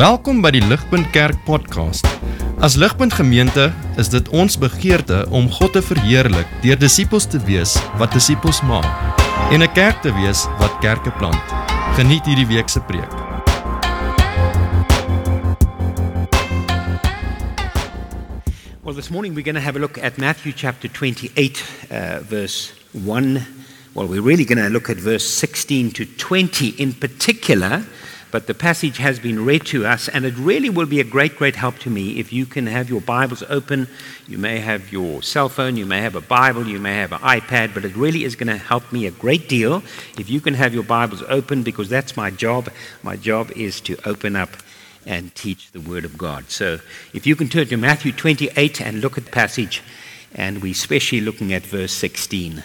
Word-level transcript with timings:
Welkom 0.00 0.38
by 0.40 0.48
die 0.54 0.62
Ligpunt 0.64 1.10
Kerk 1.12 1.36
podcast. 1.44 2.06
As 2.64 2.72
Ligpunt 2.80 3.12
Gemeente 3.12 3.66
is 4.00 4.08
dit 4.08 4.30
ons 4.32 4.54
begeerte 4.56 5.26
om 5.28 5.50
God 5.52 5.74
te 5.76 5.82
verheerlik 5.84 6.48
deur 6.62 6.78
disippels 6.80 7.26
te 7.28 7.36
wees 7.44 7.74
wat 8.00 8.16
disippels 8.16 8.62
maak 8.64 8.88
en 9.52 9.60
'n 9.60 9.68
kerk 9.76 10.00
te 10.00 10.08
wees 10.16 10.46
wat 10.56 10.72
kerke 10.80 11.12
plant. 11.20 11.44
Geniet 12.00 12.24
hierdie 12.24 12.48
week 12.48 12.72
se 12.72 12.80
preek. 12.80 13.12
Well, 18.80 18.94
this 18.94 19.10
morning 19.10 19.34
we're 19.34 19.44
going 19.44 19.60
to 19.60 19.66
have 19.68 19.76
a 19.76 19.80
look 19.80 19.98
at 19.98 20.16
Matthew 20.16 20.54
chapter 20.56 20.88
28, 20.88 21.60
uh, 21.92 22.24
verse 22.24 22.72
1. 22.92 23.44
Well, 23.92 24.08
we're 24.08 24.24
really 24.24 24.46
going 24.46 24.64
to 24.64 24.70
look 24.70 24.88
at 24.88 24.96
verse 24.96 25.28
16 25.28 25.92
to 25.92 26.06
20 26.16 26.68
in 26.78 26.94
particular, 26.94 27.84
but 28.30 28.46
the 28.46 28.54
passage 28.54 28.98
has 28.98 29.18
been 29.18 29.44
read 29.44 29.66
to 29.66 29.84
us, 29.84 30.08
and 30.08 30.24
it 30.24 30.34
really 30.36 30.70
will 30.70 30.86
be 30.86 31.00
a 31.00 31.04
great, 31.04 31.36
great 31.36 31.56
help 31.56 31.78
to 31.80 31.90
me 31.90 32.18
if 32.18 32.32
you 32.32 32.46
can 32.46 32.66
have 32.66 32.88
your 32.88 33.00
Bibles 33.00 33.42
open. 33.48 33.88
You 34.28 34.38
may 34.38 34.58
have 34.58 34.92
your 34.92 35.22
cell 35.22 35.48
phone, 35.48 35.76
you 35.76 35.86
may 35.86 36.00
have 36.00 36.14
a 36.14 36.20
Bible, 36.20 36.66
you 36.66 36.78
may 36.78 36.94
have 36.96 37.12
an 37.12 37.20
iPad, 37.20 37.74
but 37.74 37.84
it 37.84 37.96
really 37.96 38.24
is 38.24 38.36
going 38.36 38.46
to 38.48 38.56
help 38.56 38.92
me 38.92 39.06
a 39.06 39.10
great 39.10 39.48
deal 39.48 39.82
if 40.18 40.30
you 40.30 40.40
can 40.40 40.54
have 40.54 40.72
your 40.72 40.84
Bibles 40.84 41.22
open 41.28 41.62
because 41.62 41.88
that's 41.88 42.16
my 42.16 42.30
job. 42.30 42.68
My 43.02 43.16
job 43.16 43.50
is 43.52 43.80
to 43.82 43.96
open 44.08 44.36
up 44.36 44.50
and 45.06 45.34
teach 45.34 45.72
the 45.72 45.80
Word 45.80 46.04
of 46.04 46.16
God. 46.16 46.50
So 46.50 46.78
if 47.12 47.26
you 47.26 47.34
can 47.36 47.48
turn 47.48 47.66
to 47.66 47.76
Matthew 47.76 48.12
28 48.12 48.80
and 48.80 49.00
look 49.00 49.18
at 49.18 49.24
the 49.24 49.30
passage, 49.30 49.82
and 50.34 50.62
we're 50.62 50.72
especially 50.72 51.20
looking 51.20 51.52
at 51.52 51.62
verse 51.62 51.92
16 51.92 52.62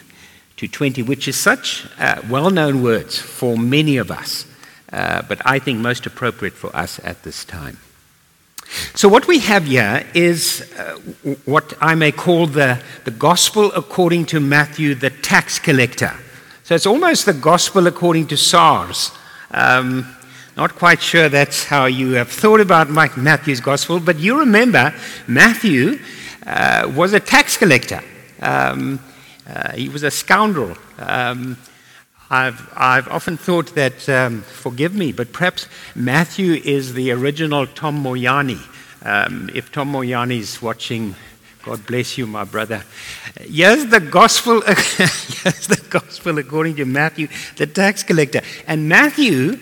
to 0.58 0.68
20, 0.68 1.04
which 1.04 1.28
is 1.28 1.38
such 1.38 1.88
uh, 2.00 2.22
well 2.30 2.50
known 2.50 2.84
words 2.84 3.20
for 3.20 3.58
many 3.58 3.98
of 3.98 4.12
us, 4.12 4.46
uh, 4.92 5.22
but 5.24 5.42
I 5.46 5.60
think 5.60 5.80
most 5.80 6.06
appropriate 6.06 6.54
for 6.54 6.76
us 6.76 7.00
at 7.04 7.24
this 7.24 7.46
time. 7.46 7.78
So, 8.96 9.08
what 9.08 9.28
we 9.28 9.40
have 9.40 9.66
here 9.66 10.06
is 10.14 10.72
uh, 10.78 10.96
what 11.46 11.74
I 11.80 11.96
may 11.96 12.12
call 12.12 12.48
the, 12.48 12.82
the 13.04 13.12
gospel 13.12 13.72
according 13.74 14.26
to 14.28 14.40
Matthew, 14.40 14.96
the 14.96 15.12
tax 15.12 15.60
collector. 15.60 16.14
So, 16.64 16.76
it's 16.76 16.88
almost 16.88 17.26
the 17.26 17.34
gospel 17.34 17.88
according 17.88 18.28
to 18.28 18.38
SARS. 18.38 19.12
Um, 19.52 20.08
not 20.58 20.76
quite 20.76 21.02
sure 21.02 21.30
that's 21.30 21.66
how 21.66 21.86
you 21.86 22.14
have 22.14 22.30
thought 22.30 22.62
about 22.62 22.90
Mike 22.90 23.18
Matthew's 23.18 23.60
gospel, 23.60 24.00
but 24.00 24.18
you 24.18 24.40
remember 24.40 24.94
Matthew 25.28 26.00
uh, 26.46 26.92
was 26.96 27.14
a 27.14 27.20
tax 27.20 27.58
collector. 27.58 28.02
Um, 28.42 29.00
uh, 29.48 29.74
he 29.74 29.90
was 29.90 30.04
a 30.04 30.12
scoundrel. 30.12 30.76
Um, 30.98 31.58
I've, 32.30 32.72
I've 32.76 33.08
often 33.08 33.38
thought 33.38 33.76
that, 33.76 34.10
um, 34.10 34.42
forgive 34.42 34.96
me, 34.96 35.12
but 35.12 35.32
perhaps 35.32 35.68
Matthew 35.94 36.54
is 36.54 36.94
the 36.94 37.12
original 37.12 37.68
Tom 37.68 38.04
Moyane. 38.04 38.60
Um, 39.04 39.50
if 39.54 39.72
Tom 39.72 39.94
Moyane's 39.94 40.62
watching, 40.62 41.16
God 41.64 41.86
bless 41.86 42.18
you, 42.18 42.26
my 42.26 42.44
brother. 42.44 42.84
Here's 43.42 43.86
the 43.88 44.00
gospel, 44.00 44.62
here's 44.66 45.68
the 45.68 45.84
gospel 45.90 46.40
according 46.40 46.78
to 46.78 46.86
Matthew, 46.86 47.28
the 47.58 47.68
tax 47.68 48.02
collector. 48.02 48.42
And 48.66 48.90
Matthew 48.90 49.60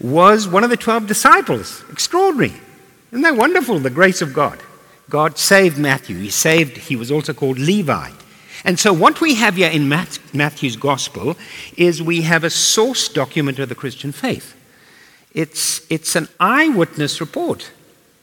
was 0.00 0.48
one 0.48 0.64
of 0.64 0.70
the 0.70 0.76
12 0.76 1.06
disciples. 1.06 1.84
Extraordinary. 1.90 2.54
Isn't 3.10 3.22
that 3.22 3.36
wonderful, 3.36 3.78
the 3.78 3.90
grace 3.90 4.22
of 4.22 4.32
God? 4.32 4.58
God 5.10 5.38
saved 5.38 5.78
Matthew. 5.78 6.18
He 6.18 6.30
saved, 6.30 6.76
he 6.76 6.96
was 6.96 7.12
also 7.12 7.34
called 7.34 7.58
Levi. 7.58 8.10
And 8.64 8.78
so, 8.78 8.92
what 8.92 9.20
we 9.20 9.34
have 9.36 9.56
here 9.56 9.70
in 9.70 9.88
Matthew's 9.88 10.76
gospel 10.76 11.36
is 11.76 12.02
we 12.02 12.22
have 12.22 12.44
a 12.44 12.50
source 12.50 13.08
document 13.08 13.58
of 13.58 13.68
the 13.68 13.74
Christian 13.74 14.12
faith. 14.12 14.54
It's, 15.32 15.86
it's 15.90 16.16
an 16.16 16.28
eyewitness 16.40 17.20
report. 17.20 17.70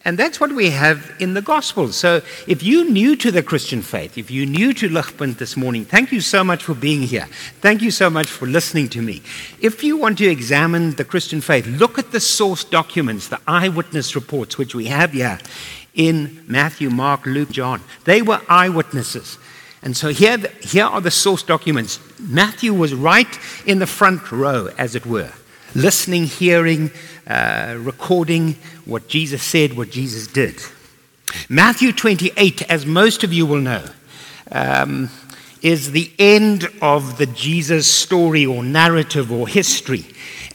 And 0.06 0.20
that's 0.20 0.38
what 0.38 0.52
we 0.52 0.70
have 0.72 1.16
in 1.22 1.34
the 1.34 1.42
gospel. 1.42 1.88
So, 1.94 2.22
if 2.46 2.62
you're 2.62 2.90
new 2.90 3.16
to 3.18 3.32
the 3.32 3.42
Christian 3.42 3.82
faith, 3.82 4.18
if 4.18 4.30
you're 4.30 4.46
new 4.46 4.74
to 4.74 4.90
Ligpunt 4.90 5.38
this 5.38 5.56
morning, 5.56 5.86
thank 5.86 6.12
you 6.12 6.20
so 6.20 6.44
much 6.44 6.64
for 6.64 6.74
being 6.74 7.04
here. 7.04 7.28
Thank 7.62 7.82
you 7.82 7.92
so 7.92 8.10
much 8.10 8.28
for 8.28 8.46
listening 8.46 8.90
to 8.90 9.02
me. 9.02 9.22
If 9.62 9.82
you 9.82 9.96
want 9.96 10.18
to 10.18 10.26
examine 10.26 10.92
the 10.96 11.06
Christian 11.06 11.40
faith, 11.40 11.66
look 11.68 11.98
at 11.98 12.12
the 12.12 12.20
source 12.20 12.66
documents, 12.66 13.30
the 13.30 13.40
eyewitness 13.48 14.14
reports, 14.14 14.58
which 14.58 14.76
we 14.76 14.88
have 14.88 15.14
here 15.14 15.40
in 15.94 16.44
Matthew, 16.48 16.90
Mark, 16.90 17.26
Luke, 17.26 17.52
John. 17.52 17.82
They 18.04 18.22
were 18.22 18.42
eyewitnesses. 18.50 19.38
And 19.84 19.98
so 19.98 20.10
here, 20.10 20.38
here 20.62 20.86
are 20.86 21.02
the 21.02 21.12
source 21.12 21.44
documents. 21.44 22.00
Matthew 22.20 22.74
was 22.74 22.94
right 22.94 23.40
in 23.66 23.80
the 23.80 23.88
front 23.88 24.32
row, 24.32 24.70
as 24.78 24.96
it 24.96 25.06
were, 25.06 25.32
listening, 25.76 26.24
hearing, 26.24 26.90
uh, 27.28 27.76
recording 27.80 28.56
what 28.86 29.10
Jesus 29.10 29.44
said, 29.44 29.76
what 29.76 29.90
Jesus 29.90 30.28
did. 30.28 30.62
Matthew 31.50 31.92
28, 31.92 32.62
as 32.64 32.86
most 32.86 33.24
of 33.24 33.34
you 33.34 33.46
will 33.46 33.60
know, 33.60 33.86
um, 34.52 35.10
is 35.62 35.92
the 35.92 36.12
end 36.18 36.68
of 36.82 37.18
the 37.18 37.26
Jesus 37.26 37.92
story 37.92 38.46
or 38.46 38.64
narrative 38.64 39.32
or 39.32 39.48
history. 39.48 40.06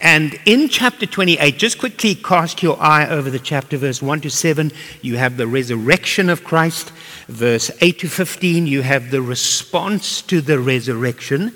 And 0.01 0.39
in 0.47 0.69
chapter 0.69 1.07
28, 1.07 1.59
just 1.59 1.79
quickly 1.79 2.15
cast 2.15 2.63
your 2.63 2.81
eye 2.81 3.09
over 3.09 3.31
the 3.31 3.39
chapter, 3.39 3.77
verse 3.77 4.01
1 4.01 4.21
to 4.21 4.31
7, 4.31 4.71
you 5.03 5.17
have 5.17 5.37
the 5.37 5.47
resurrection 5.47 6.31
of 6.31 6.45
Christ. 6.45 6.91
Verse 7.27 7.71
8 7.81 7.99
to 8.01 8.09
15, 8.09 8.67
you 8.67 8.83
have 8.83 9.11
the 9.11 9.21
response 9.21 10.23
to 10.23 10.41
the 10.41 10.61
resurrection. 10.61 11.53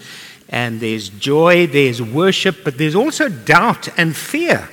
And 0.48 0.80
there's 0.80 1.08
joy, 1.08 1.68
there's 1.68 2.02
worship, 2.02 2.64
but 2.64 2.78
there's 2.78 2.96
also 2.96 3.28
doubt 3.28 3.88
and 3.96 4.14
fear, 4.14 4.68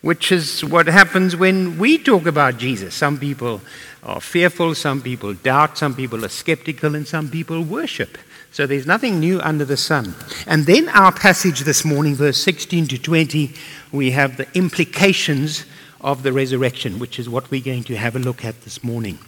which 0.00 0.30
is 0.30 0.64
what 0.64 0.86
happens 0.86 1.34
when 1.34 1.78
we 1.78 1.98
talk 1.98 2.26
about 2.26 2.56
Jesus. 2.56 2.94
Some 2.94 3.18
people 3.18 3.60
are 4.04 4.20
fearful, 4.20 4.76
some 4.76 5.02
people 5.02 5.34
doubt, 5.34 5.76
some 5.76 5.94
people 5.94 6.24
are 6.24 6.28
skeptical, 6.28 6.94
and 6.94 7.06
some 7.06 7.28
people 7.28 7.62
worship. 7.62 8.16
So 8.56 8.66
there's 8.66 8.86
nothing 8.86 9.20
new 9.20 9.38
under 9.42 9.66
the 9.66 9.76
sun. 9.76 10.14
And 10.46 10.64
then 10.64 10.88
our 10.88 11.12
passage 11.12 11.60
this 11.60 11.84
morning, 11.84 12.14
verse 12.14 12.38
16 12.38 12.86
to 12.86 12.96
20, 12.96 13.52
we 13.92 14.12
have 14.12 14.38
the 14.38 14.46
implications 14.54 15.66
of 16.00 16.22
the 16.22 16.32
resurrection, 16.32 16.98
which 16.98 17.18
is 17.18 17.28
what 17.28 17.50
we're 17.50 17.62
going 17.62 17.84
to 17.84 17.96
have 17.98 18.16
a 18.16 18.18
look 18.18 18.46
at 18.46 18.62
this 18.62 18.82
morning. 18.82 19.18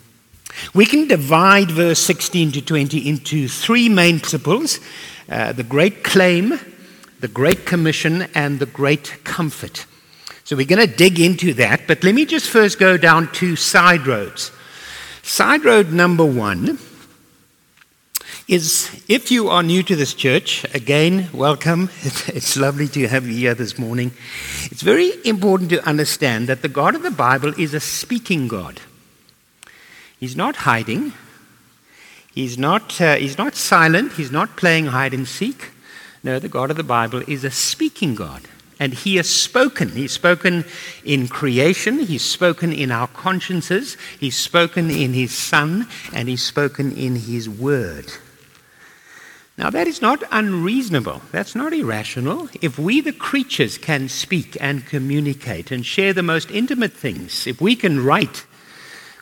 We 0.72 0.86
can 0.86 1.08
divide 1.08 1.70
verse 1.70 1.98
16 1.98 2.52
to 2.52 2.62
20 2.62 3.06
into 3.06 3.48
three 3.48 3.90
main 3.90 4.18
principles 4.18 4.80
uh, 5.28 5.52
the 5.52 5.62
great 5.62 6.04
claim, 6.04 6.58
the 7.20 7.28
great 7.28 7.66
commission, 7.66 8.28
and 8.34 8.58
the 8.58 8.64
great 8.64 9.24
comfort. 9.24 9.84
So 10.44 10.56
we're 10.56 10.64
going 10.64 10.88
to 10.88 10.96
dig 10.96 11.20
into 11.20 11.52
that, 11.52 11.82
but 11.86 12.02
let 12.02 12.14
me 12.14 12.24
just 12.24 12.48
first 12.48 12.78
go 12.78 12.96
down 12.96 13.30
two 13.32 13.56
side 13.56 14.06
roads. 14.06 14.52
Side 15.22 15.66
road 15.66 15.92
number 15.92 16.24
one 16.24 16.78
is 18.48 19.04
if 19.08 19.30
you 19.30 19.50
are 19.50 19.62
new 19.62 19.82
to 19.82 19.94
this 19.94 20.14
church, 20.14 20.64
again, 20.74 21.28
welcome. 21.34 21.90
It's 22.28 22.56
lovely 22.56 22.88
to 22.88 23.06
have 23.06 23.26
you 23.26 23.34
here 23.34 23.54
this 23.54 23.78
morning. 23.78 24.12
It's 24.72 24.80
very 24.80 25.12
important 25.26 25.68
to 25.70 25.86
understand 25.86 26.48
that 26.48 26.62
the 26.62 26.68
God 26.68 26.94
of 26.94 27.02
the 27.02 27.10
Bible 27.10 27.52
is 27.60 27.74
a 27.74 27.80
speaking 27.80 28.48
God. 28.48 28.80
He's 30.18 30.34
not 30.34 30.56
hiding, 30.56 31.12
he's 32.34 32.56
not, 32.56 32.98
uh, 33.00 33.16
he's 33.16 33.36
not 33.36 33.54
silent, 33.54 34.12
he's 34.12 34.32
not 34.32 34.56
playing 34.56 34.86
hide 34.86 35.12
and 35.12 35.28
seek. 35.28 35.70
No, 36.24 36.38
the 36.38 36.48
God 36.48 36.70
of 36.70 36.78
the 36.78 36.82
Bible 36.82 37.22
is 37.28 37.44
a 37.44 37.50
speaking 37.50 38.14
God. 38.14 38.42
And 38.80 38.94
he 38.94 39.16
has 39.16 39.28
spoken. 39.28 39.90
He's 39.90 40.12
spoken 40.12 40.64
in 41.04 41.28
creation, 41.28 41.98
he's 41.98 42.24
spoken 42.24 42.72
in 42.72 42.90
our 42.90 43.08
consciences, 43.08 43.98
he's 44.18 44.38
spoken 44.38 44.90
in 44.90 45.12
his 45.12 45.36
Son, 45.36 45.86
and 46.14 46.28
he's 46.28 46.42
spoken 46.42 46.96
in 46.96 47.16
his 47.16 47.46
Word. 47.46 48.10
Now, 49.58 49.70
that 49.70 49.88
is 49.88 50.00
not 50.00 50.22
unreasonable. 50.30 51.20
That's 51.32 51.56
not 51.56 51.72
irrational. 51.72 52.48
If 52.62 52.78
we, 52.78 53.00
the 53.00 53.12
creatures, 53.12 53.76
can 53.76 54.08
speak 54.08 54.56
and 54.60 54.86
communicate 54.86 55.72
and 55.72 55.84
share 55.84 56.12
the 56.12 56.22
most 56.22 56.52
intimate 56.52 56.92
things, 56.92 57.44
if 57.44 57.60
we 57.60 57.74
can 57.74 58.04
write, 58.04 58.46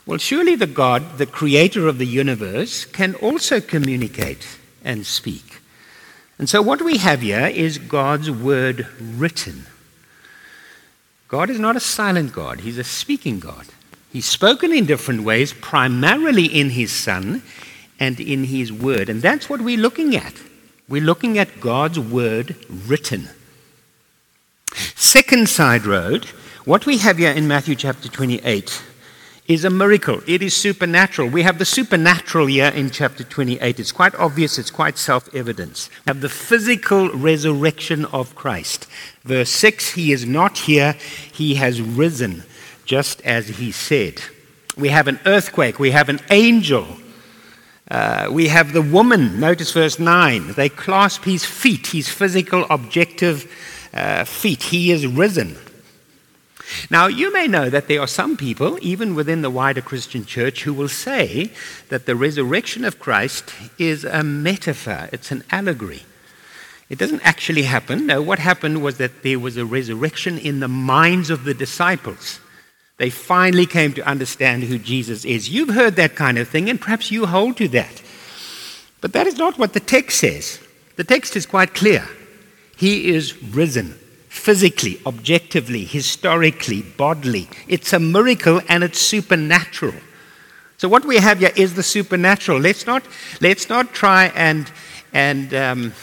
well, 0.05 0.19
surely 0.19 0.55
the 0.55 0.67
God, 0.67 1.17
the 1.17 1.25
creator 1.25 1.87
of 1.87 1.97
the 1.97 2.05
universe, 2.05 2.85
can 2.85 3.15
also 3.15 3.59
communicate 3.59 4.59
and 4.85 5.07
speak. 5.07 5.59
And 6.37 6.47
so, 6.47 6.61
what 6.61 6.83
we 6.83 6.97
have 6.97 7.21
here 7.21 7.47
is 7.47 7.79
God's 7.79 8.29
word 8.29 8.85
written. 9.01 9.65
God 11.27 11.49
is 11.49 11.59
not 11.59 11.75
a 11.75 11.79
silent 11.79 12.31
God, 12.31 12.59
He's 12.59 12.77
a 12.77 12.83
speaking 12.83 13.39
God. 13.39 13.65
He's 14.13 14.27
spoken 14.27 14.71
in 14.71 14.85
different 14.85 15.23
ways, 15.23 15.51
primarily 15.51 16.45
in 16.45 16.69
His 16.69 16.91
Son 16.91 17.41
and 17.99 18.19
in 18.19 18.45
His 18.45 18.71
Word. 18.71 19.09
And 19.09 19.21
that's 19.21 19.49
what 19.49 19.61
we're 19.61 19.77
looking 19.77 20.15
at. 20.15 20.33
We're 20.89 21.01
looking 21.01 21.37
at 21.37 21.59
God's 21.59 21.99
Word 21.99 22.55
written. 22.69 23.29
Second 24.95 25.49
side 25.49 25.85
road, 25.85 26.25
what 26.65 26.85
we 26.85 26.97
have 26.97 27.17
here 27.17 27.31
in 27.31 27.47
Matthew 27.47 27.75
chapter 27.75 28.09
28 28.09 28.83
is 29.47 29.63
a 29.63 29.69
miracle. 29.69 30.21
It 30.27 30.41
is 30.43 30.55
supernatural. 30.55 31.29
We 31.29 31.43
have 31.43 31.57
the 31.57 31.65
supernatural 31.65 32.47
here 32.47 32.67
in 32.67 32.89
chapter 32.89 33.23
28. 33.23 33.79
It's 33.79 33.91
quite 33.93 34.13
obvious, 34.15 34.57
it's 34.57 34.71
quite 34.71 34.97
self 34.97 35.33
evident. 35.33 35.89
We 36.05 36.09
have 36.09 36.21
the 36.21 36.29
physical 36.29 37.09
resurrection 37.11 38.05
of 38.05 38.35
Christ. 38.35 38.87
Verse 39.23 39.49
6 39.49 39.91
He 39.93 40.11
is 40.11 40.25
not 40.25 40.57
here, 40.59 40.95
He 41.31 41.55
has 41.55 41.81
risen. 41.81 42.43
just 42.85 43.21
as 43.21 43.47
he 43.59 43.71
said. 43.71 44.21
We 44.77 44.89
have 44.89 45.07
an 45.07 45.19
earthquake, 45.25 45.77
we 45.77 45.91
have 45.91 46.09
an 46.09 46.19
angel, 46.31 46.87
uh, 47.89 48.27
we 48.31 48.47
have 48.47 48.73
the 48.73 48.81
woman. 48.81 49.39
Notice 49.39 49.71
verse 49.71 49.99
9. 49.99 50.53
They 50.53 50.69
clasp 50.69 51.23
his 51.23 51.45
feet, 51.45 51.87
his 51.87 52.09
physical, 52.09 52.65
objective 52.69 53.51
uh, 53.93 54.25
feet. 54.25 54.63
He 54.63 54.91
is 54.91 55.07
risen. 55.07 55.57
Now, 56.89 57.07
you 57.07 57.31
may 57.31 57.47
know 57.47 57.69
that 57.69 57.87
there 57.87 58.01
are 58.01 58.07
some 58.07 58.35
people, 58.35 58.77
even 58.81 59.15
within 59.15 59.41
the 59.41 59.49
wider 59.49 59.81
Christian 59.81 60.25
church, 60.25 60.63
who 60.63 60.73
will 60.73 60.89
say 60.89 61.51
that 61.87 62.05
the 62.05 62.15
resurrection 62.15 62.83
of 62.83 62.99
Christ 62.99 63.53
is 63.77 64.03
a 64.03 64.21
metaphor, 64.23 65.07
it's 65.13 65.31
an 65.31 65.43
allegory. 65.49 66.03
It 66.89 66.99
doesn't 66.99 67.25
actually 67.25 67.63
happen. 67.63 68.05
No, 68.05 68.21
what 68.21 68.39
happened 68.39 68.81
was 68.81 68.97
that 68.97 69.23
there 69.23 69.39
was 69.39 69.57
a 69.57 69.65
resurrection 69.65 70.37
in 70.37 70.59
the 70.59 70.67
minds 70.67 71.29
of 71.29 71.43
the 71.43 71.53
disciples. 71.53 72.39
They 72.97 73.09
finally 73.11 73.65
came 73.65 73.93
to 73.93 74.07
understand 74.07 74.63
who 74.63 74.79
Jesus 74.79 75.23
is. 75.23 75.49
You've 75.49 75.75
heard 75.75 75.95
that 75.95 76.15
kind 76.15 76.37
of 76.37 76.47
thing, 76.47 76.69
and 76.69 76.81
perhaps 76.81 77.11
you 77.11 77.27
hold 77.27 77.57
to 77.57 77.67
that. 77.69 78.01
But 79.01 79.13
that 79.13 79.27
is 79.27 79.37
not 79.37 79.59
what 79.59 79.73
the 79.73 79.79
text 79.79 80.19
says. 80.19 80.59
The 80.95 81.03
text 81.03 81.35
is 81.35 81.45
quite 81.45 81.75
clear. 81.75 82.07
He 82.75 83.09
is 83.09 83.41
risen 83.43 83.99
physically, 84.29 84.99
objectively, 85.05 85.83
historically, 85.83 86.81
bodily. 86.81 87.47
It's 87.67 87.93
a 87.93 87.99
miracle 87.99 88.61
and 88.67 88.83
it's 88.83 88.99
supernatural. 88.99 89.95
So 90.77 90.87
what 90.87 91.05
we 91.05 91.17
have 91.17 91.39
here 91.39 91.51
is 91.55 91.73
the 91.73 91.83
supernatural. 91.83 92.59
Let's 92.59 92.85
not, 92.85 93.03
let's 93.41 93.67
not 93.69 93.93
try 93.93 94.27
and, 94.35 94.71
and 95.11 95.53
um, 95.53 95.93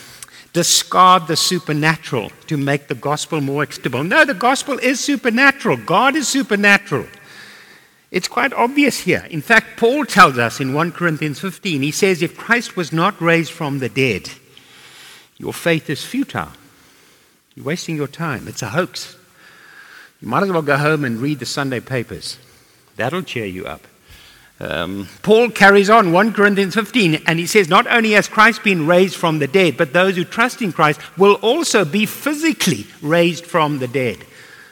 discard 0.55 1.27
the 1.27 1.37
supernatural 1.37 2.31
to 2.47 2.57
make 2.57 2.87
the 2.87 2.95
gospel 2.95 3.43
more 3.43 3.65
acceptable. 3.65 4.03
No, 4.03 4.25
the 4.25 4.35
gospel 4.35 4.79
is 4.79 5.01
supernatural. 5.01 5.77
God 5.77 6.17
is 6.17 6.29
supernatural. 6.29 7.07
It's 8.11 8.29
quite 8.29 8.53
obvious 8.53 9.01
here. 9.01 9.27
In 9.31 9.43
fact, 9.43 9.77
Paul 9.77 10.07
tells 10.07 10.39
us 10.39 10.61
in 10.61 10.73
1 10.73 10.93
Corinthians 10.93 11.41
15, 11.41 11.83
he 11.83 11.91
says, 11.91 12.23
If 12.23 12.37
Christ 12.37 12.77
was 12.77 12.93
not 12.93 13.21
raised 13.21 13.51
from 13.51 13.81
the 13.81 13.89
dead, 13.89 14.31
your 15.37 15.53
faith 15.53 15.91
is 15.91 16.05
futile. 16.05 16.53
You're 17.57 17.67
wasting 17.67 17.97
your 17.97 18.07
time. 18.07 18.47
It's 18.47 18.63
a 18.63 18.69
hoax. 18.69 19.17
You 20.21 20.29
might 20.29 20.45
as 20.45 20.53
well 20.53 20.63
go 20.63 20.77
home 20.77 21.05
and 21.05 21.19
read 21.19 21.41
the 21.41 21.47
Sunday 21.47 21.81
papers. 21.81 22.39
That'll 22.95 23.23
cheer 23.23 23.47
you 23.47 23.67
up. 23.67 23.83
Um, 24.61 25.09
Paul 25.23 25.51
carries 25.51 25.91
on 25.91 26.13
1 26.13 26.33
Corinthians 26.33 26.75
15 26.75 27.23
and 27.27 27.39
he 27.39 27.47
says, 27.47 27.69
Not 27.69 27.87
only 27.89 28.13
has 28.13 28.29
Christ 28.29 28.63
been 28.63 28.87
raised 28.87 29.17
from 29.17 29.41
the 29.41 29.49
dead, 29.49 29.77
but 29.77 29.93
those 29.93 30.17
who 30.17 30.25
trust 30.25 30.63
in 30.63 30.73
Christ 30.73 31.01
will 31.19 31.35
also 31.37 31.85
be 31.85 32.07
physically 32.07 32.87
raised 33.03 33.45
from 33.45 33.79
the 33.79 33.89
dead. 33.89 34.19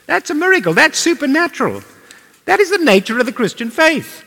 That's 0.07 0.31
a 0.31 0.35
miracle. 0.35 0.73
That's 0.73 0.99
supernatural. 0.99 1.83
That 2.45 2.61
is 2.61 2.71
the 2.71 2.79
nature 2.79 3.19
of 3.19 3.27
the 3.27 3.33
Christian 3.33 3.71
faith. 3.71 4.25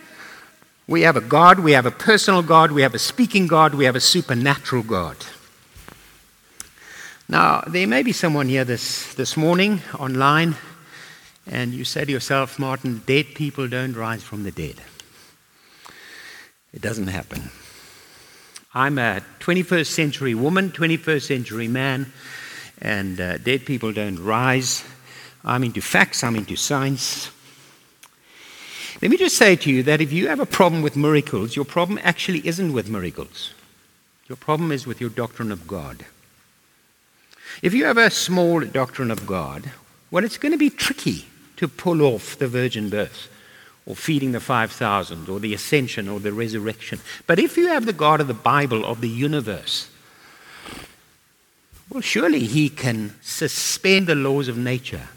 We 0.88 1.02
have 1.02 1.18
a 1.18 1.22
God, 1.22 1.60
we 1.60 1.72
have 1.72 1.86
a 1.86 1.92
personal 1.92 2.44
God, 2.44 2.72
we 2.72 2.84
have 2.84 2.94
a 2.94 3.00
speaking 3.00 3.48
God, 3.48 3.74
we 3.74 3.86
have 3.86 3.96
a 3.96 4.02
supernatural 4.02 4.84
God. 4.84 5.18
Now, 7.28 7.62
there 7.62 7.88
may 7.88 8.04
be 8.04 8.12
someone 8.12 8.48
here 8.48 8.64
this, 8.64 9.16
this 9.16 9.36
morning 9.36 9.82
online, 9.98 10.56
and 11.48 11.74
you 11.74 11.84
say 11.84 12.06
to 12.06 12.12
yourself, 12.12 12.60
Martin, 12.60 13.02
dead 13.08 13.34
people 13.34 13.68
don't 13.68 13.96
rise 13.96 14.22
from 14.22 14.44
the 14.44 14.52
dead. 14.52 14.76
It 16.76 16.82
doesn't 16.82 17.08
happen. 17.08 17.50
I'm 18.74 18.98
a 18.98 19.22
21st 19.40 19.88
century 19.88 20.36
woman, 20.36 20.72
21st 20.72 21.22
century 21.22 21.70
man, 21.70 22.12
and 22.82 23.20
uh, 23.22 23.38
dead 23.38 23.66
people 23.66 23.94
don't 23.94 24.20
rise. 24.20 24.84
I'm 25.46 25.64
into 25.64 25.80
facts, 25.80 26.22
I'm 26.22 26.36
into 26.36 26.58
science. 26.58 27.32
Let 29.02 29.10
me 29.10 29.16
just 29.16 29.38
say 29.38 29.56
to 29.56 29.72
you 29.72 29.84
that 29.84 30.02
if 30.02 30.12
you 30.12 30.28
have 30.28 30.42
a 30.42 30.46
problem 30.46 30.82
with 30.82 30.98
miracles, 30.98 31.56
your 31.56 31.64
problem 31.64 31.98
actually 32.04 32.46
isn't 32.46 32.74
with 32.74 32.90
miracles. 32.90 33.54
Your 34.28 34.36
problem 34.36 34.74
is 34.74 34.86
with 34.86 35.00
your 35.00 35.10
doctrine 35.10 35.54
of 35.54 35.68
God. 35.68 36.06
If 37.62 37.74
you 37.74 37.86
have 37.86 37.98
a 37.98 38.10
small 38.10 38.60
doctrine 38.62 39.12
of 39.12 39.26
God, 39.26 39.72
well, 40.12 40.26
it's 40.26 40.38
going 40.38 40.52
to 40.52 40.58
be 40.58 40.70
tricky 40.70 41.26
to 41.56 41.70
pull 41.70 42.02
off 42.02 42.38
the 42.38 42.50
virgin 42.50 42.90
birth 42.90 43.30
or 43.86 43.96
feeding 43.96 44.32
the 44.32 44.40
5,000 44.40 45.30
or 45.30 45.40
the 45.40 45.54
ascension 45.54 46.10
or 46.10 46.20
the 46.20 46.34
resurrection. 46.34 47.00
But 47.28 47.40
if 47.40 47.56
you 47.56 47.68
have 47.68 47.86
the 47.86 47.94
God 47.94 48.20
of 48.20 48.28
the 48.28 48.34
Bible, 48.34 48.84
of 48.84 49.02
the 49.02 49.10
universe, 49.10 49.90
well, 51.90 52.02
surely 52.02 52.40
he 52.40 52.70
can 52.70 53.14
suspend 53.22 54.08
the 54.08 54.16
laws 54.16 54.48
of 54.48 54.58
nature. 54.58 55.08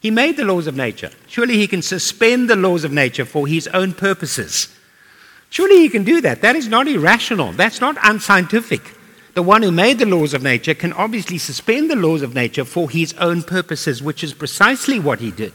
He 0.00 0.10
made 0.10 0.36
the 0.36 0.44
laws 0.44 0.66
of 0.66 0.74
nature. 0.74 1.10
Surely 1.28 1.58
he 1.58 1.66
can 1.66 1.82
suspend 1.82 2.48
the 2.48 2.56
laws 2.56 2.82
of 2.82 2.92
nature 2.92 3.26
for 3.26 3.46
his 3.46 3.68
own 3.68 3.92
purposes. 3.92 4.74
Surely 5.50 5.80
he 5.80 5.90
can 5.90 6.02
do 6.02 6.22
that. 6.22 6.40
That 6.40 6.56
is 6.56 6.66
not 6.66 6.88
irrational. 6.88 7.52
That's 7.52 7.80
not 7.80 7.98
unscientific. 8.02 8.80
The 9.34 9.42
one 9.42 9.62
who 9.62 9.70
made 9.70 9.98
the 9.98 10.06
laws 10.06 10.32
of 10.34 10.42
nature 10.42 10.74
can 10.74 10.94
obviously 10.94 11.38
suspend 11.38 11.90
the 11.90 11.96
laws 11.96 12.22
of 12.22 12.34
nature 12.34 12.64
for 12.64 12.88
his 12.88 13.12
own 13.14 13.42
purposes, 13.42 14.02
which 14.02 14.24
is 14.24 14.32
precisely 14.32 14.98
what 14.98 15.20
he 15.20 15.30
did 15.30 15.52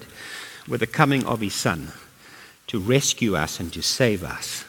with 0.68 0.82
the 0.82 0.88
coming 0.88 1.26
of 1.26 1.42
his 1.42 1.54
son 1.56 1.92
to 2.68 2.80
rescue 2.80 3.36
us 3.36 3.60
and 3.60 3.72
to 3.74 3.82
save 3.82 4.24
us. 4.24 4.66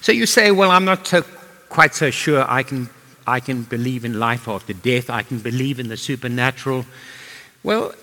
So 0.00 0.12
you 0.12 0.26
say, 0.26 0.50
well, 0.50 0.70
I'm 0.70 0.84
not 0.84 1.06
so, 1.06 1.22
quite 1.68 1.94
so 1.94 2.10
sure 2.10 2.44
I 2.48 2.62
can, 2.62 2.90
I 3.26 3.40
can 3.40 3.62
believe 3.62 4.04
in 4.04 4.18
life 4.18 4.48
after 4.48 4.72
death, 4.72 5.08
I 5.10 5.22
can 5.22 5.38
believe 5.38 5.80
in 5.80 5.88
the 5.88 5.96
supernatural. 5.96 6.84
Well, 7.62 7.94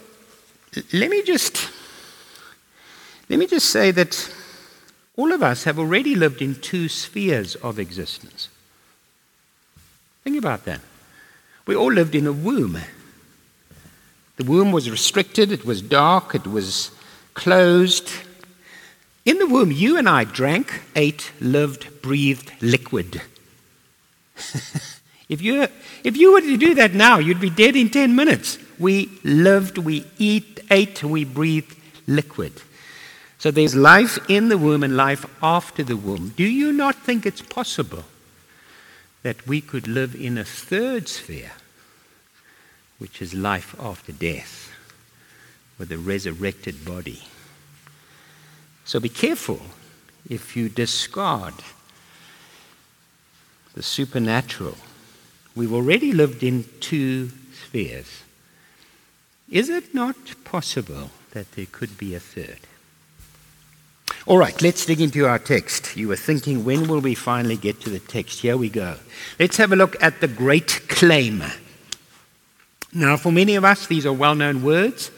let 0.93 1.09
me 1.09 1.21
just 1.23 1.69
let 3.31 3.39
me 3.39 3.47
just 3.47 3.69
say 3.69 3.91
that 3.91 4.29
all 5.15 5.31
of 5.31 5.41
us 5.41 5.63
have 5.63 5.79
already 5.79 6.15
lived 6.15 6.41
in 6.41 6.55
two 6.55 6.89
spheres 6.89 7.55
of 7.55 7.79
existence. 7.79 8.49
Think 10.25 10.37
about 10.37 10.65
that. 10.65 10.81
We 11.65 11.77
all 11.77 11.93
lived 11.93 12.13
in 12.13 12.27
a 12.27 12.33
womb. 12.33 12.77
The 14.35 14.43
womb 14.43 14.73
was 14.73 14.91
restricted, 14.91 15.49
it 15.49 15.63
was 15.63 15.81
dark, 15.81 16.35
it 16.35 16.45
was 16.45 16.91
closed. 17.33 18.11
In 19.25 19.37
the 19.37 19.47
womb, 19.47 19.71
you 19.71 19.97
and 19.97 20.09
I 20.09 20.23
drank, 20.23 20.81
ate, 20.95 21.31
lived, 21.39 22.01
breathed 22.01 22.51
liquid. 22.61 23.21
if, 25.29 25.41
you, 25.41 25.67
if 26.03 26.17
you 26.17 26.33
were 26.33 26.41
to 26.41 26.57
do 26.57 26.75
that 26.75 26.93
now, 26.93 27.19
you'd 27.19 27.39
be 27.39 27.49
dead 27.49 27.75
in 27.75 27.89
10 27.89 28.15
minutes. 28.15 28.57
We 28.79 29.09
lived, 29.23 29.77
we 29.77 30.05
eat, 30.17 30.61
ate, 30.71 31.03
we 31.03 31.23
breathed 31.23 31.75
liquid. 32.07 32.53
So 33.37 33.51
there's 33.51 33.75
life 33.75 34.17
in 34.29 34.49
the 34.49 34.57
womb 34.57 34.83
and 34.83 34.95
life 34.95 35.25
after 35.41 35.83
the 35.83 35.97
womb. 35.97 36.33
Do 36.35 36.43
you 36.43 36.71
not 36.71 36.95
think 36.95 37.25
it's 37.25 37.41
possible 37.41 38.05
that 39.23 39.47
we 39.47 39.61
could 39.61 39.87
live 39.87 40.15
in 40.15 40.37
a 40.37 40.43
third 40.43 41.07
sphere, 41.07 41.51
which 42.97 43.21
is 43.21 43.33
life 43.33 43.75
after 43.79 44.11
death, 44.11 44.70
with 45.81 45.91
a 45.91 45.97
resurrected 45.97 46.85
body. 46.85 47.23
So 48.85 48.99
be 48.99 49.09
careful 49.09 49.59
if 50.29 50.55
you 50.55 50.69
discard 50.69 51.55
the 53.73 53.81
supernatural. 53.81 54.77
We've 55.55 55.73
already 55.73 56.11
lived 56.11 56.43
in 56.43 56.65
two 56.81 57.31
spheres. 57.51 58.21
Is 59.49 59.69
it 59.69 59.95
not 59.95 60.15
possible 60.43 61.09
that 61.31 61.51
there 61.53 61.65
could 61.71 61.97
be 61.97 62.13
a 62.13 62.19
third? 62.19 62.59
All 64.27 64.37
right, 64.37 64.61
let's 64.61 64.85
dig 64.85 65.01
into 65.01 65.25
our 65.25 65.39
text. 65.39 65.97
You 65.97 66.09
were 66.09 66.15
thinking, 66.15 66.63
when 66.63 66.87
will 66.87 67.01
we 67.01 67.15
finally 67.15 67.57
get 67.57 67.81
to 67.81 67.89
the 67.89 67.97
text? 67.97 68.41
Here 68.41 68.55
we 68.55 68.69
go. 68.69 68.97
Let's 69.39 69.57
have 69.57 69.71
a 69.71 69.75
look 69.75 69.95
at 70.03 70.21
the 70.21 70.27
great 70.27 70.87
claim. 70.89 71.43
Now, 72.93 73.17
for 73.17 73.31
many 73.31 73.55
of 73.55 73.65
us, 73.65 73.87
these 73.87 74.05
are 74.05 74.13
well 74.13 74.35
known 74.35 74.61
words, 74.61 75.09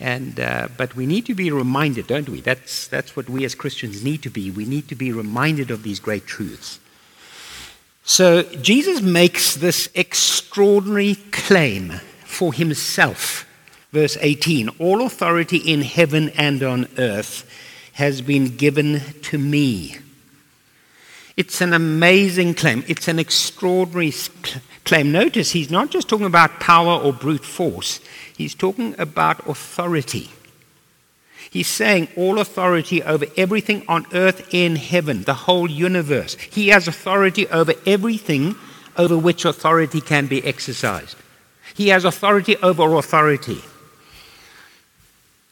and, 0.00 0.40
uh, 0.40 0.68
but 0.78 0.96
we 0.96 1.04
need 1.04 1.26
to 1.26 1.34
be 1.34 1.50
reminded, 1.50 2.06
don't 2.06 2.28
we? 2.28 2.40
That's, 2.40 2.88
that's 2.88 3.14
what 3.14 3.28
we 3.28 3.44
as 3.44 3.54
Christians 3.54 4.02
need 4.02 4.22
to 4.22 4.30
be. 4.30 4.50
We 4.50 4.64
need 4.64 4.88
to 4.88 4.94
be 4.94 5.12
reminded 5.12 5.70
of 5.70 5.82
these 5.82 6.00
great 6.00 6.26
truths. 6.26 6.80
So, 8.02 8.42
Jesus 8.42 9.02
makes 9.02 9.54
this 9.54 9.90
extraordinary 9.94 11.16
claim 11.32 12.00
for 12.24 12.54
himself. 12.54 13.46
Verse 13.92 14.16
18 14.20 14.70
All 14.78 15.04
authority 15.04 15.58
in 15.58 15.82
heaven 15.82 16.30
and 16.30 16.62
on 16.62 16.88
earth 16.96 17.48
has 17.92 18.22
been 18.22 18.56
given 18.56 19.00
to 19.22 19.36
me. 19.36 19.98
It's 21.36 21.60
an 21.60 21.74
amazing 21.74 22.54
claim. 22.54 22.84
It's 22.88 23.06
an 23.06 23.18
extraordinary 23.18 24.12
claim. 24.84 25.12
Notice 25.12 25.52
he's 25.52 25.70
not 25.70 25.90
just 25.90 26.08
talking 26.08 26.26
about 26.26 26.60
power 26.60 27.00
or 27.00 27.12
brute 27.12 27.44
force, 27.44 28.00
he's 28.36 28.54
talking 28.54 28.94
about 28.98 29.46
authority. 29.46 30.30
He's 31.50 31.66
saying 31.66 32.08
all 32.16 32.38
authority 32.38 33.02
over 33.02 33.26
everything 33.36 33.84
on 33.88 34.06
earth 34.12 34.54
in 34.54 34.76
heaven, 34.76 35.24
the 35.24 35.34
whole 35.34 35.68
universe. 35.68 36.34
He 36.34 36.68
has 36.68 36.86
authority 36.86 37.48
over 37.48 37.74
everything 37.86 38.54
over 38.96 39.18
which 39.18 39.44
authority 39.44 40.00
can 40.00 40.28
be 40.28 40.44
exercised. 40.44 41.16
He 41.74 41.88
has 41.88 42.04
authority 42.04 42.56
over 42.58 42.94
authority. 42.94 43.60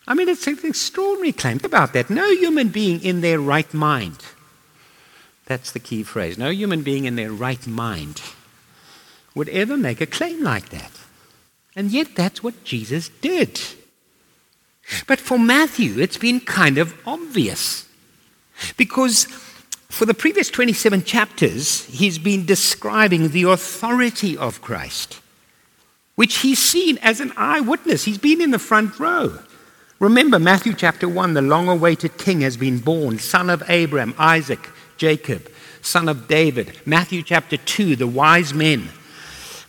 I 0.06 0.14
mean, 0.14 0.28
it's 0.28 0.46
an 0.46 0.58
extraordinary 0.62 1.32
claim. 1.32 1.58
Think 1.58 1.72
about 1.72 1.92
that. 1.94 2.10
No 2.10 2.30
human 2.30 2.68
being 2.68 3.02
in 3.02 3.20
their 3.20 3.40
right 3.40 3.72
mind. 3.74 4.18
That's 5.46 5.72
the 5.72 5.80
key 5.80 6.02
phrase. 6.04 6.38
No 6.38 6.50
human 6.50 6.82
being 6.82 7.06
in 7.06 7.16
their 7.16 7.32
right 7.32 7.66
mind 7.66 8.22
would 9.38 9.48
ever 9.48 9.76
make 9.76 10.00
a 10.00 10.06
claim 10.06 10.42
like 10.42 10.68
that. 10.70 10.90
And 11.74 11.90
yet, 11.92 12.14
that's 12.16 12.42
what 12.42 12.64
Jesus 12.64 13.08
did. 13.08 13.60
But 15.06 15.20
for 15.20 15.38
Matthew, 15.38 16.00
it's 16.00 16.18
been 16.18 16.40
kind 16.40 16.76
of 16.76 16.94
obvious. 17.06 17.86
Because 18.76 19.26
for 19.88 20.04
the 20.04 20.14
previous 20.14 20.50
27 20.50 21.04
chapters, 21.04 21.84
he's 21.84 22.18
been 22.18 22.46
describing 22.46 23.28
the 23.28 23.44
authority 23.44 24.36
of 24.36 24.60
Christ, 24.60 25.20
which 26.16 26.38
he's 26.38 26.58
seen 26.58 26.98
as 26.98 27.20
an 27.20 27.32
eyewitness. 27.36 28.04
He's 28.04 28.18
been 28.18 28.40
in 28.40 28.50
the 28.50 28.58
front 28.58 28.98
row. 28.98 29.38
Remember, 30.00 30.40
Matthew 30.40 30.74
chapter 30.74 31.08
1 31.08 31.34
the 31.34 31.42
long 31.42 31.68
awaited 31.68 32.18
king 32.18 32.40
has 32.40 32.56
been 32.56 32.78
born, 32.78 33.18
son 33.18 33.50
of 33.50 33.62
Abraham, 33.68 34.14
Isaac, 34.18 34.68
Jacob, 34.96 35.48
son 35.80 36.08
of 36.08 36.26
David. 36.26 36.80
Matthew 36.84 37.22
chapter 37.22 37.56
2 37.56 37.94
the 37.94 38.06
wise 38.06 38.52
men 38.52 38.88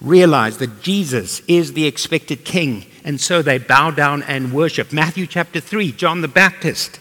realize 0.01 0.57
that 0.57 0.81
Jesus 0.81 1.41
is 1.47 1.73
the 1.73 1.85
expected 1.85 2.45
king, 2.45 2.85
and 3.03 3.19
so 3.19 3.41
they 3.41 3.57
bow 3.57 3.91
down 3.91 4.23
and 4.23 4.53
worship. 4.53 4.93
Matthew 4.93 5.27
chapter 5.27 5.59
3 5.59 5.91
John 5.91 6.21
the 6.21 6.27
Baptist 6.27 6.99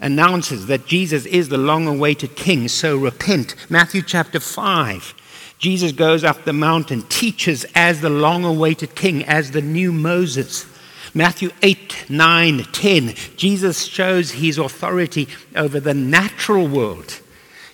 announces 0.00 0.66
that 0.66 0.86
Jesus 0.86 1.26
is 1.26 1.48
the 1.48 1.58
long 1.58 1.86
awaited 1.86 2.36
king, 2.36 2.68
so 2.68 2.96
repent. 2.96 3.54
Matthew 3.70 4.02
chapter 4.02 4.40
5, 4.40 5.14
Jesus 5.58 5.92
goes 5.92 6.22
up 6.22 6.44
the 6.44 6.52
mountain, 6.52 7.02
teaches 7.08 7.64
as 7.74 8.00
the 8.00 8.10
long 8.10 8.44
awaited 8.44 8.94
king, 8.94 9.24
as 9.24 9.50
the 9.50 9.62
new 9.62 9.92
Moses. 9.92 10.66
Matthew 11.14 11.50
8, 11.62 12.10
9, 12.10 12.64
10, 12.64 13.14
Jesus 13.36 13.84
shows 13.84 14.32
his 14.32 14.58
authority 14.58 15.28
over 15.54 15.80
the 15.80 15.94
natural 15.94 16.68
world. 16.68 17.20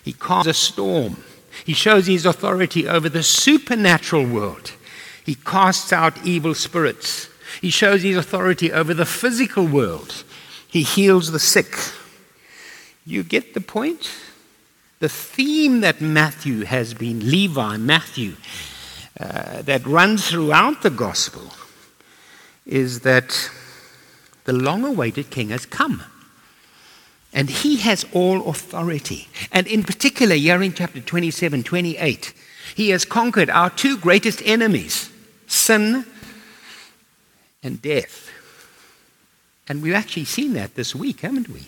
He 0.01 0.13
calms 0.13 0.47
a 0.47 0.53
storm. 0.53 1.17
He 1.65 1.73
shows 1.73 2.07
his 2.07 2.25
authority 2.25 2.87
over 2.87 3.09
the 3.09 3.23
supernatural 3.23 4.25
world. 4.25 4.73
He 5.25 5.35
casts 5.35 5.93
out 5.93 6.25
evil 6.25 6.53
spirits. 6.53 7.29
He 7.61 7.69
shows 7.69 8.03
his 8.03 8.17
authority 8.17 8.71
over 8.71 8.93
the 8.93 9.05
physical 9.05 9.65
world. 9.65 10.23
He 10.67 10.83
heals 10.83 11.31
the 11.31 11.39
sick. 11.39 11.75
You 13.05 13.23
get 13.23 13.53
the 13.53 13.61
point? 13.61 14.11
The 14.99 15.09
theme 15.09 15.81
that 15.81 16.01
Matthew 16.01 16.63
has 16.65 16.93
been, 16.93 17.29
Levi, 17.29 17.77
Matthew, 17.77 18.35
uh, 19.19 19.61
that 19.61 19.85
runs 19.85 20.29
throughout 20.29 20.81
the 20.81 20.89
gospel 20.89 21.53
is 22.65 23.01
that 23.01 23.49
the 24.45 24.53
long 24.53 24.83
awaited 24.83 25.29
king 25.29 25.49
has 25.49 25.65
come. 25.65 26.03
And 27.33 27.49
he 27.49 27.77
has 27.77 28.05
all 28.13 28.49
authority. 28.49 29.27
And 29.51 29.65
in 29.67 29.83
particular, 29.83 30.35
here 30.35 30.61
in 30.61 30.73
chapter 30.73 31.01
27, 31.01 31.63
28, 31.63 32.33
he 32.75 32.89
has 32.89 33.05
conquered 33.05 33.49
our 33.49 33.69
two 33.69 33.97
greatest 33.97 34.41
enemies 34.45 35.09
sin 35.47 36.05
and 37.63 37.81
death. 37.81 38.29
And 39.67 39.81
we've 39.81 39.93
actually 39.93 40.25
seen 40.25 40.53
that 40.53 40.75
this 40.75 40.93
week, 40.93 41.21
haven't 41.21 41.49
we? 41.49 41.67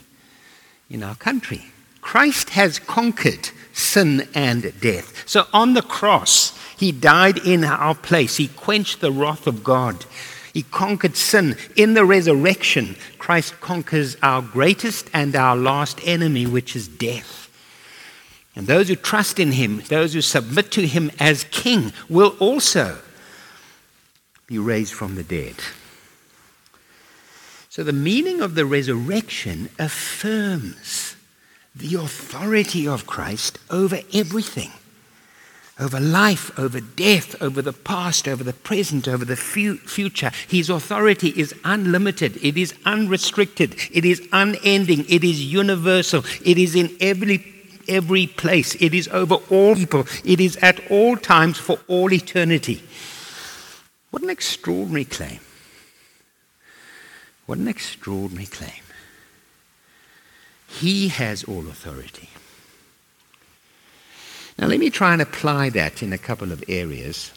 in 0.89 1.03
our 1.03 1.15
country. 1.15 1.65
Christ 2.01 2.51
has 2.51 2.79
conquered 2.79 3.50
sin 3.74 4.27
and 4.34 4.74
death. 4.79 5.27
So 5.27 5.48
on 5.53 5.74
the 5.74 5.81
cross, 5.81 6.57
he 6.77 6.91
died 6.91 7.39
in 7.39 7.63
our 7.63 7.95
place. 7.95 8.38
He 8.38 8.48
quenched 8.50 9.01
the 9.01 9.12
wrath 9.12 9.48
of 9.48 9.63
God. 9.63 10.05
He 10.55 10.63
conquered 10.63 11.17
sin. 11.17 11.57
In 11.75 11.95
the 11.95 12.05
resurrection, 12.05 12.95
Christ 13.19 13.59
conquers 13.59 14.15
our 14.24 14.41
greatest 14.41 15.09
and 15.13 15.35
our 15.35 15.53
last 15.53 16.00
enemy, 16.05 16.45
which 16.45 16.77
is 16.77 16.88
death. 16.88 17.50
And 18.55 18.65
those 18.65 18.88
who 18.88 18.95
trust 18.95 19.38
in 19.38 19.51
him, 19.51 19.83
those 19.89 20.13
who 20.13 20.21
submit 20.21 20.71
to 20.71 20.88
him 20.88 21.12
as 21.19 21.43
king, 21.51 21.91
will 22.07 22.38
also 22.39 22.97
be 24.47 24.57
raised 24.57 24.93
from 24.93 25.15
the 25.15 25.24
dead. 25.24 25.55
So 27.67 27.83
the 27.83 27.91
meaning 27.91 28.39
of 28.39 28.55
the 28.55 28.65
resurrection 28.65 29.67
affirms 29.77 31.17
the 31.75 31.95
authority 31.95 32.88
of 32.88 33.05
Christ 33.05 33.59
over 33.69 34.00
everything 34.13 34.71
over 35.79 36.00
life, 36.00 36.58
over 36.58 36.79
death, 36.79 37.41
over 37.41 37.62
the 37.62 37.74
past, 37.74 38.27
over 38.27 38.44
the 38.44 38.53
present, 38.53 39.08
over 39.08 39.25
the 39.25 39.36
fu- 39.36 39.77
future. 39.77 40.32
His 40.48 40.70
authority 40.70 41.29
is 41.29 41.53
unlimited, 41.65 42.38
it 42.44 42.58
is 42.58 42.74
unrestricted, 42.86 43.75
it 43.91 44.05
is 44.05 44.25
unending, 44.32 45.05
it 45.10 45.24
is 45.24 45.44
universal, 45.44 46.24
it 46.44 46.58
is 46.58 46.75
in 46.75 46.96
every, 47.01 47.46
every 47.88 48.27
place, 48.27 48.75
it 48.75 48.94
is 48.94 49.10
over 49.10 49.36
all 49.50 49.75
people, 49.75 50.05
it 50.24 50.39
is 50.39 50.55
at 50.58 50.79
all 50.89 51.17
times 51.17 51.58
for 51.58 51.77
all 51.88 52.13
eternity. 52.13 52.82
What 54.12 54.24
an 54.24 54.29
extraordinary 54.29 55.05
claim! 55.05 55.39
What 57.46 57.60
an 57.60 57.67
extraordinary 57.67 58.48
claim. 58.48 58.72
He 60.67 61.10
has 61.10 61.44
all 61.44 61.67
authority. 61.67 62.29
Now, 64.57 64.67
let 64.67 64.79
me 64.79 64.89
try 64.89 65.13
and 65.13 65.21
apply 65.21 65.69
that 65.71 66.01
in 66.01 66.13
a 66.13 66.17
couple 66.17 66.51
of 66.51 66.63
areas. 66.69 67.31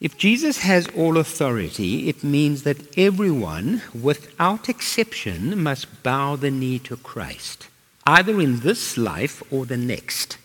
If 0.00 0.16
Jesus 0.16 0.58
has 0.58 0.86
all 0.96 1.18
authority, 1.18 2.08
it 2.08 2.22
means 2.22 2.62
that 2.62 2.96
everyone, 2.96 3.82
without 4.00 4.68
exception, 4.68 5.60
must 5.60 6.02
bow 6.04 6.36
the 6.36 6.52
knee 6.52 6.78
to 6.80 6.96
Christ, 6.96 7.68
either 8.06 8.40
in 8.40 8.60
this 8.60 8.96
life 8.96 9.42
or 9.52 9.66
the 9.66 9.76
next, 9.76 10.38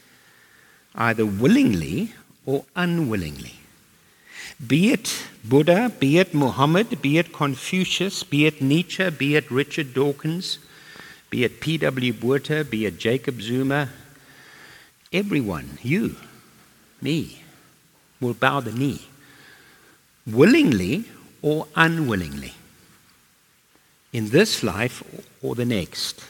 either 0.95 1.25
willingly 1.25 2.13
or 2.47 2.65
unwillingly. 2.75 3.53
Be 4.65 4.91
it 4.91 5.27
Buddha, 5.43 5.91
be 5.99 6.17
it 6.17 6.33
Muhammad, 6.33 7.01
be 7.01 7.19
it 7.19 7.31
Confucius, 7.31 8.23
be 8.23 8.47
it 8.47 8.61
Nietzsche, 8.61 9.09
be 9.11 9.35
it 9.35 9.51
Richard 9.51 9.93
Dawkins, 9.93 10.57
be 11.33 11.43
it 11.43 11.59
P.W. 11.61 12.13
Botha, 12.13 12.63
be 12.63 12.85
it 12.85 12.99
Jacob 12.99 13.41
Zuma, 13.41 13.89
everyone, 15.11 15.79
you, 15.81 16.15
me, 17.01 17.41
will 18.21 18.35
bow 18.35 18.59
the 18.59 18.71
knee, 18.71 19.07
willingly 20.27 21.05
or 21.41 21.65
unwillingly, 21.75 22.53
in 24.11 24.29
this 24.29 24.61
life 24.61 25.01
or 25.41 25.55
the 25.55 25.65
next. 25.65 26.23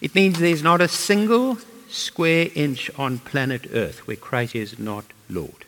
It 0.00 0.12
means 0.12 0.40
there's 0.40 0.64
not 0.64 0.80
a 0.80 0.88
single 0.88 1.58
square 1.88 2.48
inch 2.56 2.90
on 2.98 3.20
planet 3.20 3.68
Earth 3.72 4.08
where 4.08 4.16
Christ 4.16 4.56
is 4.56 4.76
not 4.76 5.04
Lord 5.28 5.66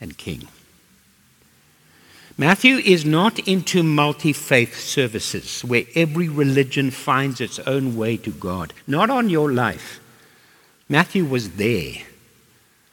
and 0.00 0.16
king. 0.16 0.48
Matthew 2.40 2.76
is 2.76 3.04
not 3.04 3.38
into 3.40 3.82
multi 3.82 4.32
faith 4.32 4.80
services 4.80 5.62
where 5.62 5.84
every 5.94 6.26
religion 6.26 6.90
finds 6.90 7.38
its 7.38 7.58
own 7.58 7.96
way 7.96 8.16
to 8.16 8.30
God. 8.30 8.72
Not 8.86 9.10
on 9.10 9.28
your 9.28 9.52
life. 9.52 10.00
Matthew 10.88 11.26
was 11.26 11.50
there. 11.56 11.96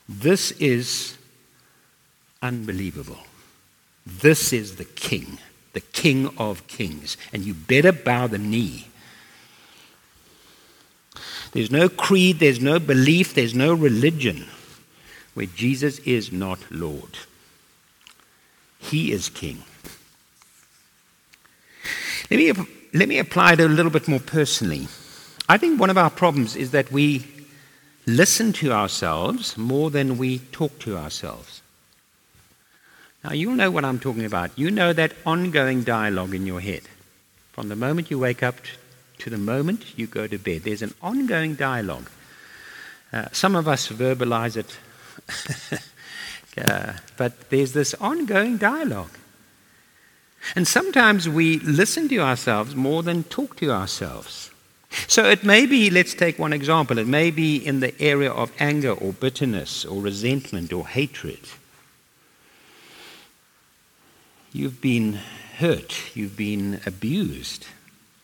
This 0.10 0.52
is 0.60 1.18
unbelievable. 2.42 3.20
This 4.06 4.52
is 4.52 4.76
the 4.76 4.84
king, 4.84 5.38
the 5.72 5.80
king 5.80 6.30
of 6.38 6.68
kings. 6.68 7.16
And 7.32 7.46
you 7.46 7.54
better 7.54 7.94
bow 7.94 8.28
the 8.28 8.38
knee. 8.38 8.88
There's 11.54 11.72
no 11.72 11.88
creed, 11.88 12.40
there's 12.40 12.60
no 12.60 12.80
belief, 12.80 13.34
there's 13.34 13.56
no 13.56 13.74
religion 13.74 14.48
where 15.36 15.46
Jesus 15.46 16.00
is 16.00 16.34
not 16.34 16.60
Lord. 16.70 17.18
He 18.88 19.12
is 19.12 19.30
King. 19.30 19.64
Let 22.30 22.38
me, 22.38 22.66
let 22.94 23.08
me 23.08 23.20
apply 23.20 23.54
it 23.54 23.60
a 23.60 23.68
little 23.68 23.92
bit 23.92 24.08
more 24.08 24.20
personally. 24.20 24.88
I 25.50 25.58
think 25.58 25.80
one 25.80 25.90
of 25.90 25.98
our 25.98 26.10
problems 26.10 26.56
is 26.56 26.72
that 26.72 26.92
we 26.92 27.26
listen 28.06 28.54
to 28.54 28.72
ourselves 28.72 29.58
more 29.58 29.90
than 29.92 30.18
we 30.18 30.40
talk 30.40 30.80
to 30.80 30.98
ourselves. 30.98 31.62
Now, 33.24 33.34
you'll 33.34 33.56
know 33.56 33.72
what 33.72 33.86
I'm 33.86 34.00
talking 34.00 34.26
about. 34.26 34.58
You 34.58 34.72
know 34.72 34.94
that 34.94 35.14
ongoing 35.26 35.84
dialogue 35.84 36.34
in 36.34 36.46
your 36.46 36.62
head. 36.62 36.84
From 37.52 37.70
the 37.70 37.76
moment 37.76 38.12
you 38.12 38.20
wake 38.20 38.44
up 38.44 38.56
to 39.20 39.30
the 39.30 39.38
moment 39.38 39.98
you 39.98 40.08
go 40.08 40.28
to 40.28 40.38
bed, 40.38 40.64
there's 40.64 40.82
an 40.82 40.94
ongoing 41.02 41.56
dialogue. 41.56 42.10
Uh, 43.12 43.26
some 43.32 43.56
of 43.56 43.68
us 43.68 43.88
verbalize 43.88 44.56
it 44.56 44.78
uh, 46.58 46.94
but 47.18 47.50
there's 47.50 47.74
this 47.74 47.94
ongoing 47.96 48.58
dialogue. 48.58 49.18
And 50.56 50.68
sometimes 50.68 51.28
we 51.28 51.60
listen 51.60 52.08
to 52.10 52.20
ourselves 52.20 52.76
more 52.76 53.04
than 53.04 53.24
talk 53.24 53.58
to 53.58 53.72
ourselves. 53.72 54.52
So 55.08 55.26
it 55.26 55.44
may 55.44 55.66
be, 55.66 55.90
let's 55.90 56.14
take 56.14 56.40
one 56.40 56.54
example, 56.54 56.98
it 56.98 57.08
may 57.08 57.32
be 57.32 57.58
in 57.58 57.82
the 57.82 58.00
area 58.02 58.32
of 58.32 58.52
anger 58.60 58.92
or 58.92 59.14
bitterness 59.14 59.84
or 59.84 60.02
resentment 60.02 60.72
or 60.72 60.88
hatred. 60.88 61.40
You've 64.54 64.82
been 64.82 65.20
hurt. 65.58 66.16
You've 66.16 66.38
been 66.38 66.80
abused. 66.86 67.68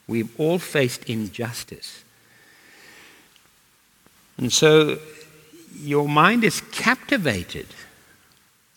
We've 0.08 0.40
all 0.40 0.60
faced 0.60 1.04
injustice. 1.06 2.04
And 4.38 4.52
so 4.52 5.00
your 5.75 6.08
mind 6.08 6.44
is 6.44 6.62
captivated 6.72 7.68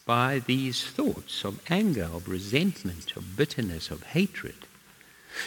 by 0.06 0.38
these 0.38 0.84
thoughts 0.84 1.44
of 1.44 1.60
anger, 1.68 2.04
of 2.04 2.28
resentment, 2.28 3.14
of 3.16 3.36
bitterness, 3.36 3.90
of 3.90 4.04
hatred. 4.04 4.54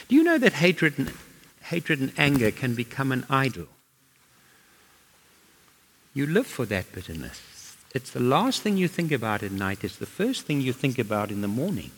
Do 0.08 0.16
you 0.16 0.24
know 0.24 0.38
that 0.38 0.54
hatred 0.54 1.00
and, 1.00 1.13
hatred 1.62 2.00
and 2.00 2.12
anger 2.18 2.51
can 2.51 2.75
become 2.75 3.12
an 3.12 3.25
idol? 3.30 3.68
You 6.13 6.28
live 6.28 6.46
for 6.46 6.66
that 6.66 6.92
bitterness. 6.92 7.42
It's 7.96 8.12
the 8.12 8.20
last 8.20 8.62
thing 8.62 8.78
you 8.78 8.88
think 8.88 9.12
about 9.12 9.42
at 9.42 9.51
night, 9.51 9.84
it's 9.84 9.96
the 9.96 10.06
first 10.06 10.46
thing 10.46 10.62
you 10.62 10.74
think 10.74 11.00
about 11.00 11.32
in 11.32 11.42
the 11.42 11.48
morning. 11.48 11.92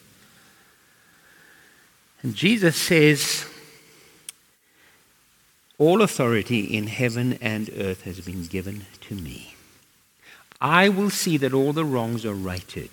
And 2.21 2.35
Jesus 2.35 2.75
says, 2.75 3.45
All 5.79 6.03
authority 6.03 6.61
in 6.77 6.85
heaven 6.85 7.39
and 7.41 7.71
earth 7.75 8.03
has 8.03 8.21
been 8.21 8.45
given 8.45 8.85
to 9.01 9.15
me. 9.15 9.55
I 10.61 10.89
will 10.89 11.09
see 11.09 11.37
that 11.37 11.53
all 11.53 11.73
the 11.73 11.85
wrongs 11.85 12.25
are 12.25 12.33
righted. 12.33 12.91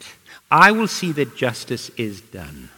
I 0.50 0.72
will 0.72 0.88
see 0.88 1.12
that 1.12 1.36
justice 1.36 1.90
is 1.90 2.20
done. 2.20 2.70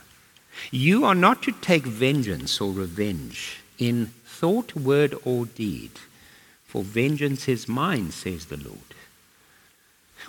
You 0.70 1.04
are 1.04 1.14
not 1.14 1.42
to 1.44 1.52
take 1.52 1.84
vengeance 1.84 2.60
or 2.60 2.72
revenge 2.72 3.60
in 3.78 4.06
thought, 4.26 4.74
word, 4.74 5.14
or 5.24 5.46
deed, 5.46 5.92
for 6.66 6.82
vengeance 6.82 7.48
is 7.48 7.68
mine, 7.68 8.10
says 8.10 8.46
the 8.46 8.56
Lord. 8.56 8.78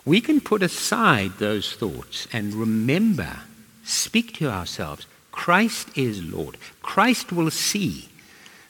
We 0.06 0.22
can 0.22 0.42
put 0.42 0.64
aside 0.64 1.34
those 1.38 1.74
thoughts 1.74 2.28
and 2.32 2.54
remember, 2.54 3.40
speak 3.84 4.34
to 4.36 4.50
ourselves 4.50 5.08
Christ 5.32 5.90
is 5.96 6.24
Lord. 6.24 6.58
Christ 6.82 7.32
will 7.32 7.52
see 7.52 8.10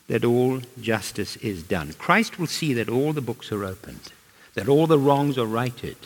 that 0.08 0.24
all 0.24 0.62
justice 0.80 1.36
is 1.38 1.64
done. 1.64 1.94
Christ 1.94 2.38
will 2.38 2.48
see 2.48 2.74
that 2.74 2.90
all 2.90 3.14
the 3.14 3.22
books 3.22 3.52
are 3.52 3.66
opened, 3.66 4.12
that 4.54 4.68
all 4.68 4.88
the 4.88 5.00
wrongs 5.00 5.38
are 5.38 5.46
righted. 5.46 5.98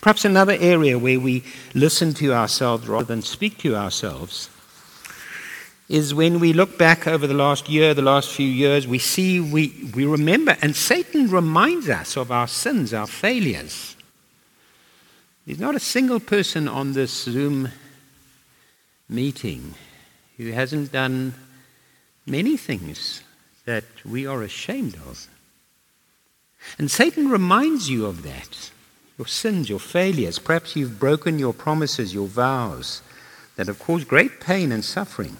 Perhaps 0.00 0.24
another 0.24 0.56
area 0.58 0.98
where 0.98 1.20
we 1.20 1.44
listen 1.74 2.14
to 2.14 2.32
ourselves 2.32 2.88
rather 2.88 3.04
than 3.04 3.22
speak 3.22 3.58
to 3.58 3.76
ourselves 3.76 4.48
is 5.88 6.14
when 6.14 6.40
we 6.40 6.52
look 6.54 6.78
back 6.78 7.06
over 7.06 7.26
the 7.26 7.34
last 7.34 7.68
year, 7.68 7.92
the 7.92 8.00
last 8.00 8.30
few 8.30 8.46
years, 8.46 8.86
we 8.86 8.98
see, 8.98 9.38
we, 9.40 9.90
we 9.94 10.06
remember, 10.06 10.56
and 10.62 10.74
Satan 10.74 11.28
reminds 11.28 11.90
us 11.90 12.16
of 12.16 12.30
our 12.30 12.48
sins, 12.48 12.94
our 12.94 13.06
failures. 13.06 13.94
There's 15.46 15.58
not 15.60 15.74
a 15.74 15.80
single 15.80 16.20
person 16.20 16.68
on 16.68 16.94
this 16.94 17.24
Zoom 17.24 17.68
meeting 19.08 19.74
who 20.38 20.52
hasn't 20.52 20.90
done 20.90 21.34
many 22.26 22.56
things 22.56 23.22
that 23.66 23.84
we 24.06 24.26
are 24.26 24.42
ashamed 24.42 24.94
of. 25.06 25.28
And 26.78 26.90
Satan 26.90 27.28
reminds 27.28 27.88
you 27.88 28.06
of 28.06 28.22
that 28.22 28.70
your 29.16 29.26
sins, 29.28 29.68
your 29.68 29.78
failures. 29.78 30.40
Perhaps 30.40 30.74
you've 30.74 30.98
broken 30.98 31.38
your 31.38 31.54
promises, 31.54 32.12
your 32.12 32.26
vows 32.26 33.00
that 33.56 33.68
have 33.68 33.78
caused 33.78 34.08
great 34.08 34.40
pain 34.40 34.72
and 34.72 34.84
suffering. 34.84 35.36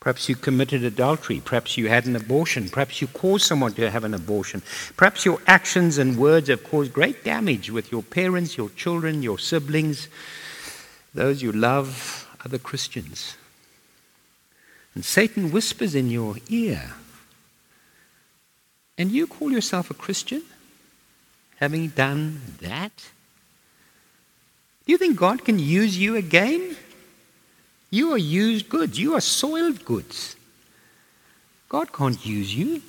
Perhaps 0.00 0.28
you 0.28 0.34
committed 0.34 0.82
adultery. 0.82 1.40
Perhaps 1.44 1.78
you 1.78 1.88
had 1.88 2.06
an 2.06 2.16
abortion. 2.16 2.68
Perhaps 2.68 3.00
you 3.00 3.06
caused 3.06 3.44
someone 3.44 3.72
to 3.74 3.88
have 3.88 4.02
an 4.02 4.14
abortion. 4.14 4.60
Perhaps 4.96 5.24
your 5.24 5.38
actions 5.46 5.96
and 5.96 6.18
words 6.18 6.48
have 6.48 6.64
caused 6.64 6.92
great 6.92 7.22
damage 7.22 7.70
with 7.70 7.92
your 7.92 8.02
parents, 8.02 8.56
your 8.56 8.70
children, 8.70 9.22
your 9.22 9.38
siblings, 9.38 10.08
those 11.14 11.40
you 11.40 11.52
love, 11.52 12.28
other 12.44 12.58
Christians. 12.58 13.36
And 14.96 15.04
Satan 15.04 15.52
whispers 15.52 15.94
in 15.94 16.10
your 16.10 16.34
ear. 16.48 16.94
And 19.02 19.10
you 19.10 19.26
call 19.26 19.50
yourself 19.50 19.90
a 19.90 19.94
Christian, 19.94 20.42
having 21.56 21.88
done 21.88 22.40
that? 22.60 22.92
Do 24.86 24.92
you 24.92 24.96
think 24.96 25.16
God 25.16 25.44
can 25.44 25.58
use 25.58 25.98
you 25.98 26.14
again? 26.14 26.76
You 27.90 28.12
are 28.12 28.16
used 28.16 28.68
goods. 28.68 29.00
You 29.00 29.14
are 29.16 29.20
soiled 29.20 29.84
goods. 29.84 30.36
God 31.68 31.92
can't 31.92 32.24
use 32.24 32.54
you. 32.54 32.80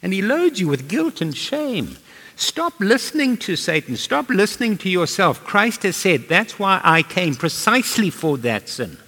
And 0.00 0.12
He 0.12 0.22
loads 0.22 0.60
you 0.60 0.68
with 0.68 0.88
guilt 0.88 1.20
and 1.20 1.36
shame. 1.36 1.96
Stop 2.36 2.74
listening 2.78 3.36
to 3.38 3.56
Satan. 3.56 3.96
Stop 3.96 4.28
listening 4.28 4.78
to 4.78 4.88
yourself. 4.88 5.42
Christ 5.42 5.82
has 5.82 5.96
said, 5.96 6.28
That's 6.28 6.56
why 6.56 6.80
I 6.84 7.02
came, 7.02 7.34
precisely 7.34 8.10
for 8.10 8.38
that 8.38 8.68
sin. 8.68 8.98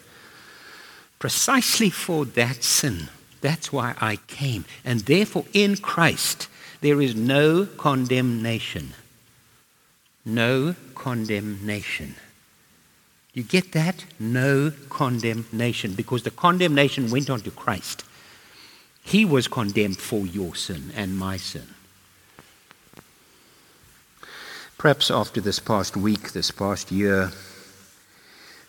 Precisely 1.21 1.91
for 1.91 2.25
that 2.25 2.65
sin. 2.65 3.09
That's 3.41 3.73
why 3.73 3.95
I 4.01 4.17
came. 4.27 4.65
And 4.85 5.01
therefore, 5.01 5.45
in 5.53 5.77
Christ, 5.77 6.49
there 6.81 7.01
is 7.01 7.15
no 7.15 7.67
condemnation. 7.67 8.95
No 10.25 10.75
condemnation. 10.95 12.17
You 13.33 13.43
get 13.43 13.73
that? 13.73 14.05
No 14.19 14.73
condemnation. 14.89 15.95
Because 15.95 16.23
the 16.23 16.31
condemnation 16.31 17.11
went 17.11 17.31
on 17.31 17.41
to 17.43 17.51
Christ. 17.51 18.05
He 19.03 19.25
was 19.25 19.47
condemned 19.47 19.99
for 19.99 20.27
your 20.27 20.55
sin 20.55 20.91
and 20.97 21.17
my 21.17 21.37
sin. 21.37 21.69
Perhaps 24.79 25.11
after 25.11 25.41
this 25.41 25.59
past 25.59 25.97
week, 25.97 26.33
this 26.33 26.51
past 26.51 26.91
year, 26.91 27.31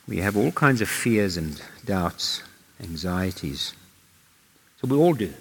we 0.07 0.17
have 0.17 0.37
all 0.37 0.51
kinds 0.51 0.81
of 0.81 0.89
fears 0.89 1.37
and 1.37 1.61
doubts, 1.85 2.43
anxieties. 2.81 3.73
So 4.81 4.87
we 4.87 4.97
all 4.97 5.13
do. 5.13 5.33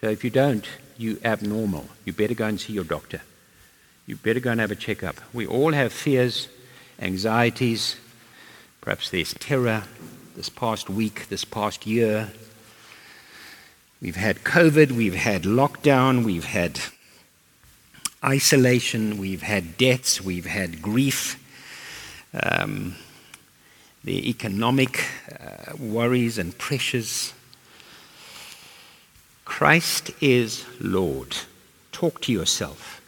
So 0.00 0.08
if 0.08 0.22
you 0.22 0.30
don't, 0.30 0.66
you 0.96 1.18
abnormal. 1.24 1.86
You 2.04 2.12
better 2.12 2.34
go 2.34 2.46
and 2.46 2.60
see 2.60 2.72
your 2.72 2.84
doctor. 2.84 3.22
You 4.06 4.16
better 4.16 4.40
go 4.40 4.50
and 4.50 4.60
have 4.60 4.70
a 4.70 4.76
checkup. 4.76 5.16
We 5.32 5.46
all 5.46 5.72
have 5.72 5.92
fears, 5.92 6.48
anxieties. 7.00 7.96
Perhaps 8.80 9.10
there's 9.10 9.34
terror 9.34 9.84
this 10.36 10.48
past 10.48 10.88
week, 10.88 11.28
this 11.28 11.44
past 11.44 11.86
year. 11.86 12.30
We've 14.00 14.16
had 14.16 14.44
COVID, 14.44 14.92
we've 14.92 15.14
had 15.14 15.42
lockdown, 15.42 16.24
we've 16.24 16.44
had 16.44 16.80
isolation, 18.24 19.18
we've 19.18 19.42
had 19.42 19.76
deaths, 19.76 20.20
we've 20.20 20.46
had 20.46 20.80
grief, 20.80 21.42
um, 22.32 22.94
the 24.04 24.28
economic 24.30 25.04
uh, 25.40 25.76
worries 25.76 26.38
and 26.38 26.56
pressures. 26.56 27.32
Christ 29.48 30.12
is 30.20 30.64
Lord. 30.78 31.34
Talk 31.90 32.20
to 32.20 32.32
yourself, 32.32 33.00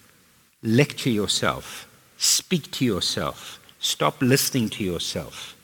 lecture 0.64 1.10
yourself, 1.10 1.86
speak 2.16 2.72
to 2.72 2.84
yourself, 2.84 3.60
stop 3.78 4.20
listening 4.20 4.68
to 4.70 4.82
yourself. 4.82 5.54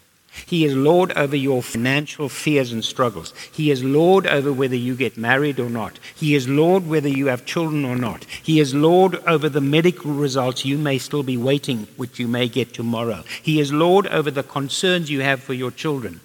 He 0.44 0.64
is 0.64 0.76
Lord 0.76 1.12
over 1.16 1.34
your 1.34 1.62
financial 1.62 2.28
fears 2.28 2.72
and 2.72 2.84
struggles. 2.84 3.32
He 3.50 3.70
is 3.72 3.82
Lord 3.82 4.28
over 4.28 4.52
whether 4.52 4.76
you 4.76 4.94
get 4.94 5.16
married 5.16 5.58
or 5.58 5.70
not. 5.70 5.98
He 6.14 6.36
is 6.36 6.46
Lord 6.46 6.86
whether 6.86 7.08
you 7.08 7.28
have 7.28 7.46
children 7.46 7.84
or 7.84 7.96
not. 7.96 8.24
He 8.24 8.60
is 8.60 8.74
Lord 8.74 9.16
over 9.26 9.48
the 9.48 9.62
medical 9.62 10.12
results 10.12 10.64
you 10.66 10.78
may 10.78 10.98
still 10.98 11.24
be 11.24 11.38
waiting, 11.38 11.88
which 11.96 12.20
you 12.20 12.28
may 12.28 12.48
get 12.48 12.74
tomorrow. 12.74 13.24
He 13.42 13.60
is 13.60 13.72
Lord 13.72 14.06
over 14.08 14.30
the 14.30 14.44
concerns 14.44 15.10
you 15.10 15.22
have 15.22 15.42
for 15.42 15.54
your 15.54 15.72
children, 15.72 16.20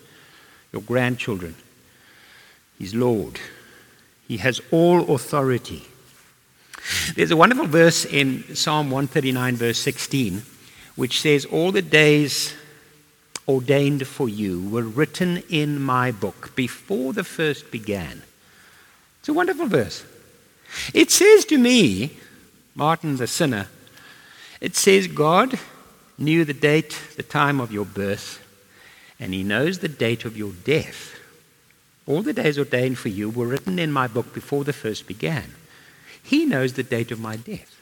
your 0.74 0.84
grandchildren. 0.84 1.56
He's 2.78 2.94
Lord. 2.94 3.40
He 4.32 4.38
has 4.38 4.62
all 4.72 5.14
authority. 5.14 5.84
There's 7.16 7.32
a 7.32 7.36
wonderful 7.36 7.68
verse 7.68 8.06
in 8.06 8.56
Psalm 8.56 8.90
139, 8.90 9.58
verse 9.58 9.78
16, 9.80 10.44
which 10.96 11.20
says, 11.20 11.44
All 11.44 11.74
the 11.74 11.82
days 11.82 12.54
ordained 13.46 14.08
for 14.08 14.30
you 14.30 14.70
were 14.70 14.84
written 14.84 15.44
in 15.50 15.82
my 15.82 16.12
book 16.14 16.56
before 16.56 17.12
the 17.12 17.26
first 17.26 17.72
began. 17.72 18.22
It's 19.20 19.28
a 19.28 19.34
wonderful 19.34 19.66
verse. 19.66 20.06
It 20.94 21.12
says 21.12 21.44
to 21.44 21.58
me, 21.58 22.18
Martin 22.74 23.18
the 23.18 23.28
sinner, 23.28 23.68
it 24.62 24.78
says 24.78 25.08
God 25.08 25.60
knew 26.18 26.46
the 26.46 26.54
date, 26.54 26.98
the 27.18 27.24
time 27.24 27.60
of 27.60 27.74
your 27.74 27.84
birth, 27.84 28.42
and 29.20 29.34
he 29.34 29.44
knows 29.44 29.80
the 29.80 29.90
date 29.90 30.24
of 30.24 30.38
your 30.38 30.54
death. 30.64 31.18
All 32.08 32.22
the 32.22 32.34
days 32.34 32.58
ordained 32.58 32.98
for 32.98 33.10
you 33.10 33.30
were 33.30 33.48
written 33.48 33.80
in 33.80 33.92
my 33.92 34.08
book 34.08 34.34
before 34.34 34.64
the 34.64 34.74
first 34.74 35.08
began. 35.08 35.56
He 36.24 36.46
knows 36.46 36.74
the 36.74 36.84
date 36.84 37.12
of 37.12 37.20
my 37.20 37.36
death. 37.36 37.78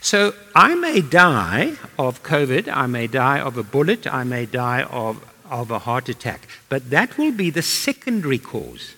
So 0.00 0.34
I 0.54 0.74
may 0.74 1.00
die 1.00 1.74
of 1.98 2.22
COVID, 2.22 2.68
I 2.72 2.86
may 2.86 3.06
die 3.06 3.40
of 3.40 3.58
a 3.58 3.62
bullet, 3.62 4.06
I 4.06 4.24
may 4.24 4.46
die 4.46 4.82
of, 4.82 5.24
of 5.50 5.70
a 5.70 5.80
heart 5.80 6.08
attack, 6.08 6.48
but 6.68 6.90
that 6.90 7.18
will 7.18 7.32
be 7.32 7.50
the 7.50 7.62
secondary 7.62 8.38
cause. 8.38 8.94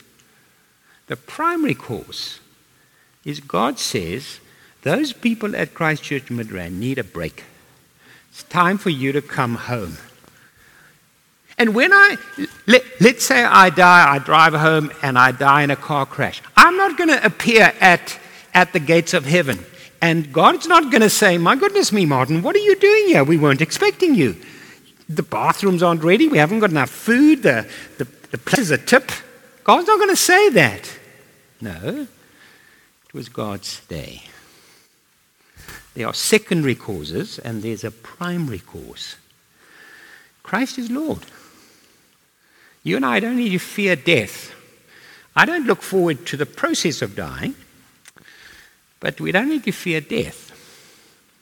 The 1.08 1.16
primary 1.16 1.74
cause 1.74 2.40
is 3.24 3.40
God 3.40 3.78
says 3.78 4.40
those 4.82 5.12
people 5.12 5.56
at 5.56 5.74
Christchurch 5.74 6.26
Midrand 6.26 6.78
need 6.78 6.98
a 6.98 7.04
break. 7.04 7.44
It's 8.30 8.44
time 8.44 8.78
for 8.78 8.90
you 8.90 9.10
to 9.12 9.22
come 9.22 9.54
home. 9.54 9.96
And 11.58 11.74
when 11.74 11.92
I, 11.92 12.16
let, 12.66 12.84
let's 13.00 13.24
say 13.24 13.42
I 13.42 13.70
die, 13.70 14.14
I 14.14 14.18
drive 14.18 14.52
home 14.52 14.92
and 15.02 15.18
I 15.18 15.32
die 15.32 15.62
in 15.62 15.70
a 15.70 15.76
car 15.76 16.04
crash, 16.04 16.42
I'm 16.56 16.76
not 16.76 16.98
going 16.98 17.08
to 17.08 17.24
appear 17.24 17.72
at, 17.80 18.18
at 18.52 18.72
the 18.72 18.80
gates 18.80 19.14
of 19.14 19.24
heaven. 19.24 19.64
And 20.02 20.32
God's 20.32 20.66
not 20.66 20.90
going 20.90 21.02
to 21.02 21.10
say, 21.10 21.38
My 21.38 21.56
goodness 21.56 21.92
me, 21.92 22.04
Martin, 22.04 22.42
what 22.42 22.54
are 22.54 22.60
you 22.60 22.76
doing 22.76 23.06
here? 23.08 23.24
We 23.24 23.38
weren't 23.38 23.62
expecting 23.62 24.14
you. 24.14 24.36
The 25.08 25.22
bathrooms 25.22 25.82
aren't 25.82 26.04
ready. 26.04 26.28
We 26.28 26.38
haven't 26.38 26.58
got 26.58 26.70
enough 26.70 26.90
food. 26.90 27.42
The, 27.42 27.68
the, 27.96 28.04
the 28.30 28.38
place 28.38 28.60
is 28.60 28.70
a 28.70 28.78
tip. 28.78 29.10
God's 29.64 29.86
not 29.86 29.98
going 29.98 30.10
to 30.10 30.16
say 30.16 30.50
that. 30.50 30.98
No, 31.60 32.06
it 33.06 33.14
was 33.14 33.28
God's 33.30 33.80
day. 33.86 34.24
There 35.94 36.06
are 36.06 36.14
secondary 36.14 36.74
causes 36.74 37.38
and 37.38 37.62
there's 37.62 37.82
a 37.82 37.90
primary 37.90 38.58
cause. 38.58 39.16
Christ 40.42 40.78
is 40.78 40.90
Lord. 40.90 41.24
You 42.86 42.94
and 42.94 43.04
I 43.04 43.18
don't 43.18 43.34
need 43.34 43.50
to 43.50 43.58
fear 43.58 43.96
death. 43.96 44.54
I 45.34 45.44
don't 45.44 45.66
look 45.66 45.82
forward 45.82 46.24
to 46.26 46.36
the 46.36 46.46
process 46.46 47.02
of 47.02 47.16
dying, 47.16 47.56
but 49.00 49.20
we 49.20 49.32
don't 49.32 49.48
need 49.48 49.64
to 49.64 49.72
fear 49.72 50.00
death 50.00 50.52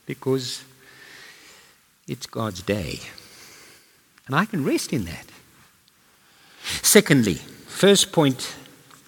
because 0.06 0.64
it's 2.08 2.24
God's 2.24 2.62
day. 2.62 3.00
And 4.26 4.34
I 4.34 4.46
can 4.46 4.64
rest 4.64 4.94
in 4.94 5.04
that. 5.04 5.26
Secondly, 6.80 7.34
first 7.34 8.10
point, 8.10 8.56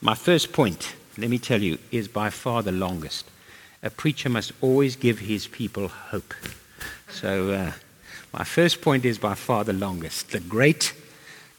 my 0.02 0.14
first 0.14 0.52
point, 0.52 0.94
let 1.16 1.30
me 1.30 1.38
tell 1.38 1.62
you, 1.62 1.78
is 1.90 2.06
by 2.06 2.28
far 2.28 2.62
the 2.62 2.70
longest. 2.70 3.24
A 3.82 3.88
preacher 3.88 4.28
must 4.28 4.52
always 4.60 4.94
give 4.94 5.20
his 5.20 5.46
people 5.46 5.88
hope. 5.88 6.34
So, 7.08 7.52
uh, 7.52 7.72
my 8.34 8.44
first 8.44 8.82
point 8.82 9.06
is 9.06 9.16
by 9.16 9.32
far 9.32 9.64
the 9.64 9.72
longest. 9.72 10.32
The 10.32 10.40
great 10.40 10.92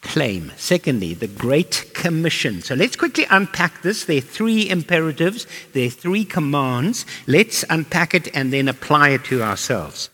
claim. 0.02 0.52
Secondly, 0.58 1.14
the 1.14 1.28
Great 1.28 1.92
Commission. 1.94 2.62
So 2.62 2.76
let's 2.76 2.96
quickly 2.96 3.26
unpack 3.30 3.82
this. 3.82 4.06
There 4.06 4.18
are 4.18 4.22
three 4.22 4.70
imperatives, 4.70 5.48
there 5.74 5.88
are 5.88 5.92
three 5.92 6.26
commands. 6.26 7.06
Let's 7.26 7.66
unpack 7.70 8.14
it 8.14 8.36
and 8.36 8.54
then 8.54 8.68
apply 8.68 9.10
it 9.10 9.26
to 9.26 9.44
ourselves. 9.44 10.10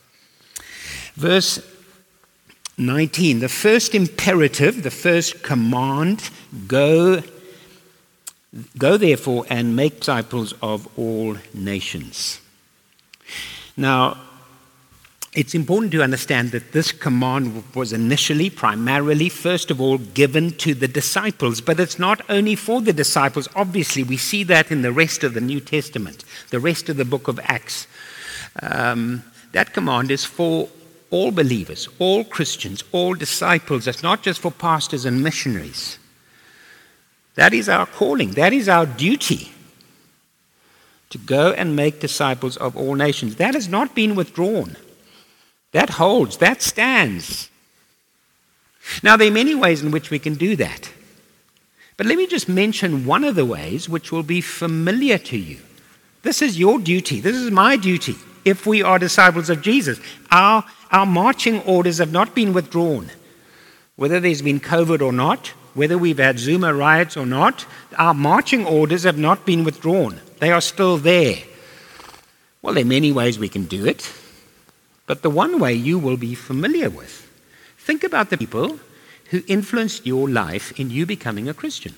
Verse 1.16 1.60
19, 2.78 3.40
the 3.40 3.50
first 3.50 3.94
imperative, 3.94 4.82
the 4.82 4.92
first 4.92 5.44
command 5.44 6.30
go, 6.68 7.22
go 8.78 8.98
therefore 8.98 9.46
and 9.50 9.76
make 9.76 10.00
disciples 10.00 10.54
of 10.62 10.88
all 10.98 11.38
nations. 11.54 12.40
Now, 13.78 14.18
it's 15.36 15.56
important 15.56 15.92
to 15.94 16.04
understand 16.04 16.52
that 16.52 16.74
this 16.74 16.92
command 16.92 17.64
was 17.74 17.92
initially, 17.92 18.52
primarily, 18.52 19.30
first 19.30 19.72
of 19.72 19.82
all, 19.82 19.98
given 19.98 20.52
to 20.58 20.76
the 20.76 20.88
disciples. 20.88 21.60
But 21.60 21.80
it's 21.80 21.98
not 21.98 22.22
only 22.30 22.56
for 22.56 22.82
the 22.82 22.94
disciples. 22.94 23.50
Obviously, 23.56 24.04
we 24.04 24.18
see 24.18 24.44
that 24.44 24.72
in 24.72 24.84
the 24.84 24.92
rest 24.92 25.24
of 25.24 25.34
the 25.34 25.42
New 25.42 25.60
Testament, 25.60 26.24
the 26.52 26.60
rest 26.60 26.88
of 26.88 26.98
the 26.98 27.06
book 27.06 27.28
of 27.28 27.40
Acts. 27.44 27.88
Um, 28.62 29.24
that 29.54 29.74
command 29.74 30.12
is 30.12 30.24
for 30.24 30.70
all 31.10 31.32
believers, 31.32 31.90
all 31.98 32.24
Christians, 32.24 32.84
all 32.92 33.16
disciples. 33.16 33.88
It's 33.88 34.04
not 34.04 34.22
just 34.22 34.40
for 34.40 34.52
pastors 34.52 35.06
and 35.06 35.24
missionaries. 35.24 35.98
That 37.36 37.54
is 37.54 37.70
our 37.70 37.88
calling, 37.88 38.32
that 38.32 38.54
is 38.54 38.70
our 38.70 38.86
duty 38.86 39.52
to 41.10 41.18
go 41.18 41.52
and 41.54 41.76
make 41.76 42.00
disciples 42.00 42.58
of 42.58 42.76
all 42.76 42.96
nations. 42.96 43.36
That 43.36 43.54
has 43.54 43.68
not 43.68 43.96
been 43.96 44.16
withdrawn. 44.16 44.76
That 45.74 45.90
holds, 45.90 46.38
that 46.38 46.62
stands. 46.62 47.50
Now, 49.02 49.18
there 49.18 49.28
are 49.28 49.32
many 49.32 49.56
ways 49.56 49.82
in 49.82 49.92
which 49.92 50.10
we 50.10 50.20
can 50.20 50.36
do 50.36 50.56
that. 50.56 50.92
But 51.98 52.06
let 52.06 52.18
me 52.18 52.28
just 52.28 52.48
mention 52.48 53.06
one 53.06 53.24
of 53.24 53.36
the 53.36 53.46
ways 53.46 53.90
which 53.90 54.12
will 54.12 54.24
be 54.24 54.40
familiar 54.42 55.18
to 55.18 55.38
you. 55.38 55.60
This 56.22 56.42
is 56.42 56.60
your 56.60 56.80
duty. 56.80 57.20
This 57.20 57.36
is 57.36 57.52
my 57.52 57.76
duty. 57.76 58.16
If 58.46 58.66
we 58.66 58.84
are 58.84 59.00
disciples 59.00 59.50
of 59.50 59.62
Jesus, 59.62 60.00
our, 60.32 60.64
our 60.92 61.06
marching 61.06 61.62
orders 61.62 61.98
have 61.98 62.12
not 62.12 62.36
been 62.36 62.54
withdrawn. 62.54 63.10
Whether 63.96 64.20
there's 64.20 64.42
been 64.42 64.60
COVID 64.60 65.02
or 65.02 65.14
not, 65.14 65.48
whether 65.74 65.98
we've 65.98 66.18
had 66.20 66.40
Zuma 66.40 66.74
riots 66.74 67.18
or 67.18 67.26
not, 67.26 67.66
our 67.98 68.14
marching 68.14 68.66
orders 68.66 69.04
have 69.04 69.18
not 69.18 69.46
been 69.46 69.64
withdrawn. 69.64 70.20
They 70.40 70.52
are 70.52 70.62
still 70.62 70.98
there. 70.98 71.38
Well, 72.62 72.76
there 72.76 72.84
are 72.84 72.88
many 72.88 73.12
ways 73.12 73.40
we 73.40 73.50
can 73.50 73.66
do 73.66 73.86
it 73.86 74.12
but 75.06 75.22
the 75.22 75.30
one 75.30 75.60
way 75.60 75.74
you 75.74 76.00
will 76.00 76.18
be 76.18 76.36
familiar 76.36 76.90
with. 76.90 77.30
Think 77.78 78.04
about 78.04 78.30
the 78.30 78.38
people 78.38 78.80
who 79.30 79.44
influenced 79.48 80.06
your 80.06 80.30
life 80.30 80.80
in 80.80 80.90
you 80.90 81.06
becoming 81.06 81.50
a 81.50 81.54
Christian. 81.54 81.96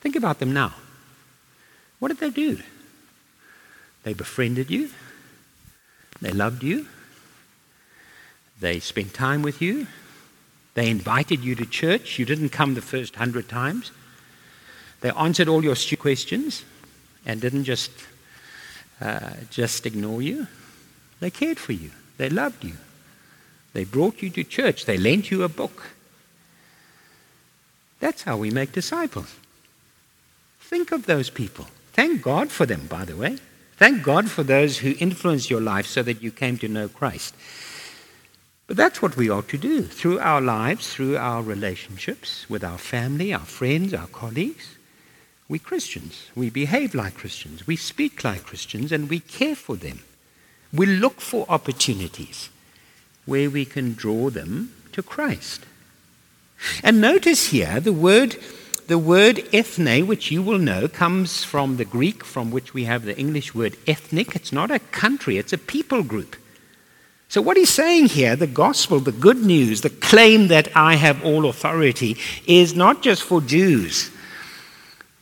Think 0.00 0.16
about 0.16 0.38
them 0.38 0.52
now. 0.52 0.74
What 1.98 2.08
did 2.08 2.18
they 2.18 2.30
do? 2.30 2.58
They 4.02 4.12
befriended 4.12 4.70
you, 4.70 4.90
they 6.20 6.32
loved 6.32 6.64
you, 6.64 6.86
they 8.60 8.80
spent 8.80 9.14
time 9.14 9.42
with 9.42 9.62
you, 9.62 9.86
they 10.74 10.90
invited 10.90 11.40
you 11.40 11.54
to 11.54 11.66
church. 11.66 12.18
You 12.18 12.24
didn't 12.24 12.48
come 12.48 12.74
the 12.74 12.82
first 12.82 13.16
hundred 13.16 13.48
times. 13.48 13.92
They 15.00 15.10
answered 15.10 15.48
all 15.48 15.62
your 15.62 15.76
stupid 15.76 16.02
questions 16.02 16.64
and 17.26 17.40
didn't 17.40 17.64
just, 17.64 17.90
uh, 19.00 19.34
just 19.50 19.84
ignore 19.86 20.22
you. 20.22 20.46
They 21.22 21.30
cared 21.30 21.60
for 21.60 21.72
you. 21.72 21.92
They 22.16 22.28
loved 22.28 22.64
you. 22.64 22.74
They 23.74 23.84
brought 23.84 24.22
you 24.22 24.30
to 24.30 24.42
church. 24.42 24.86
They 24.86 24.96
lent 24.96 25.30
you 25.30 25.44
a 25.44 25.48
book. 25.48 25.90
That's 28.00 28.24
how 28.24 28.36
we 28.38 28.50
make 28.50 28.72
disciples. 28.72 29.32
Think 30.58 30.90
of 30.90 31.06
those 31.06 31.30
people. 31.30 31.68
Thank 31.92 32.22
God 32.22 32.50
for 32.50 32.66
them, 32.66 32.88
by 32.88 33.04
the 33.04 33.14
way. 33.14 33.38
Thank 33.76 34.02
God 34.02 34.28
for 34.32 34.42
those 34.42 34.78
who 34.78 34.96
influenced 34.98 35.48
your 35.48 35.60
life 35.60 35.86
so 35.86 36.02
that 36.02 36.24
you 36.24 36.32
came 36.32 36.58
to 36.58 36.66
know 36.66 36.88
Christ. 36.88 37.36
But 38.66 38.76
that's 38.76 39.00
what 39.00 39.16
we 39.16 39.30
ought 39.30 39.46
to 39.50 39.58
do 39.58 39.82
through 39.82 40.18
our 40.18 40.40
lives, 40.40 40.92
through 40.92 41.18
our 41.18 41.40
relationships 41.40 42.50
with 42.50 42.64
our 42.64 42.78
family, 42.78 43.32
our 43.32 43.46
friends, 43.46 43.94
our 43.94 44.08
colleagues. 44.08 44.74
We 45.48 45.60
Christians. 45.60 46.30
We 46.34 46.50
behave 46.50 46.96
like 46.96 47.14
Christians. 47.14 47.64
We 47.64 47.76
speak 47.76 48.24
like 48.24 48.42
Christians, 48.42 48.90
and 48.90 49.08
we 49.08 49.20
care 49.20 49.54
for 49.54 49.76
them. 49.76 50.00
We 50.72 50.86
look 50.86 51.20
for 51.20 51.46
opportunities 51.48 52.48
where 53.26 53.50
we 53.50 53.64
can 53.64 53.94
draw 53.94 54.30
them 54.30 54.72
to 54.92 55.02
Christ. 55.02 55.66
And 56.82 57.00
notice 57.00 57.48
here 57.48 57.80
the 57.80 57.92
word, 57.92 58.36
the 58.86 58.98
word 58.98 59.42
ethne, 59.52 60.06
which 60.06 60.30
you 60.30 60.42
will 60.42 60.58
know, 60.58 60.88
comes 60.88 61.44
from 61.44 61.76
the 61.76 61.84
Greek, 61.84 62.24
from 62.24 62.50
which 62.50 62.72
we 62.72 62.84
have 62.84 63.04
the 63.04 63.18
English 63.18 63.54
word 63.54 63.76
ethnic. 63.86 64.34
It's 64.34 64.52
not 64.52 64.70
a 64.70 64.78
country, 64.78 65.38
it's 65.38 65.52
a 65.52 65.58
people 65.58 66.02
group. 66.02 66.36
So, 67.28 67.40
what 67.40 67.56
he's 67.56 67.70
saying 67.70 68.08
here, 68.08 68.36
the 68.36 68.46
gospel, 68.46 69.00
the 69.00 69.10
good 69.10 69.38
news, 69.38 69.80
the 69.80 69.88
claim 69.88 70.48
that 70.48 70.68
I 70.76 70.96
have 70.96 71.24
all 71.24 71.46
authority, 71.46 72.18
is 72.46 72.74
not 72.74 73.02
just 73.02 73.22
for 73.22 73.40
Jews. 73.40 74.10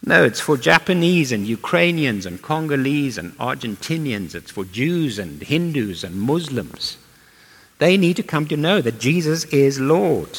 No, 0.04 0.24
it's 0.24 0.40
for 0.40 0.56
Japanese 0.56 1.30
and 1.30 1.46
Ukrainians 1.46 2.24
and 2.24 2.40
Congolese 2.40 3.18
and 3.18 3.36
Argentinians. 3.36 4.34
It's 4.34 4.50
for 4.50 4.64
Jews 4.64 5.18
and 5.18 5.42
Hindus 5.42 6.02
and 6.02 6.20
Muslims. 6.20 6.96
They 7.78 7.96
need 7.96 8.16
to 8.16 8.22
come 8.22 8.46
to 8.48 8.56
know 8.56 8.80
that 8.80 8.98
Jesus 8.98 9.44
is 9.44 9.78
Lord. 9.78 10.38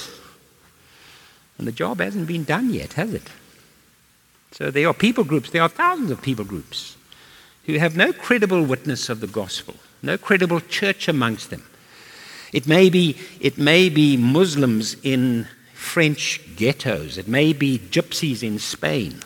And 1.57 1.67
the 1.67 1.71
job 1.71 1.99
hasn't 1.99 2.27
been 2.27 2.43
done 2.43 2.73
yet, 2.73 2.93
has 2.93 3.13
it? 3.13 3.29
So 4.51 4.71
there 4.71 4.87
are 4.87 4.93
people 4.93 5.23
groups, 5.23 5.51
there 5.51 5.61
are 5.61 5.69
thousands 5.69 6.11
of 6.11 6.21
people 6.21 6.43
groups 6.43 6.95
who 7.65 7.77
have 7.77 7.95
no 7.95 8.11
credible 8.11 8.63
witness 8.63 9.09
of 9.09 9.21
the 9.21 9.27
gospel, 9.27 9.75
no 10.01 10.17
credible 10.17 10.59
church 10.59 11.07
amongst 11.07 11.51
them. 11.51 11.63
It 12.51 12.67
may 12.67 12.89
be, 12.89 13.17
it 13.39 13.57
may 13.57 13.89
be 13.89 14.17
Muslims 14.17 14.95
in 15.03 15.47
French 15.73 16.41
ghettos, 16.55 17.17
it 17.17 17.27
may 17.27 17.53
be 17.53 17.79
gypsies 17.79 18.43
in 18.43 18.59
Spain. 18.59 19.19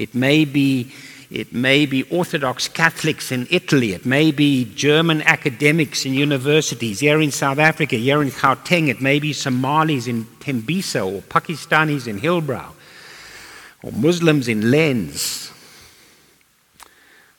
It 0.00 0.14
may 0.14 0.46
be 0.46 0.92
it 1.30 1.52
may 1.52 1.86
be 1.86 2.02
Orthodox 2.04 2.66
Catholics 2.66 3.30
in 3.30 3.46
Italy. 3.50 3.92
It 3.92 4.04
may 4.04 4.32
be 4.32 4.64
German 4.74 5.22
academics 5.22 6.04
in 6.04 6.14
universities 6.14 6.98
here 6.98 7.20
in 7.20 7.30
South 7.30 7.58
Africa, 7.58 7.94
here 7.94 8.20
in 8.20 8.30
Gauteng. 8.30 8.88
It 8.88 9.00
may 9.00 9.20
be 9.20 9.32
Somalis 9.32 10.08
in 10.08 10.24
Tembisa 10.40 11.06
or 11.06 11.20
Pakistanis 11.20 12.08
in 12.08 12.18
Hillbrow 12.18 12.72
or 13.84 13.92
Muslims 13.92 14.48
in 14.48 14.72
Lens 14.72 15.52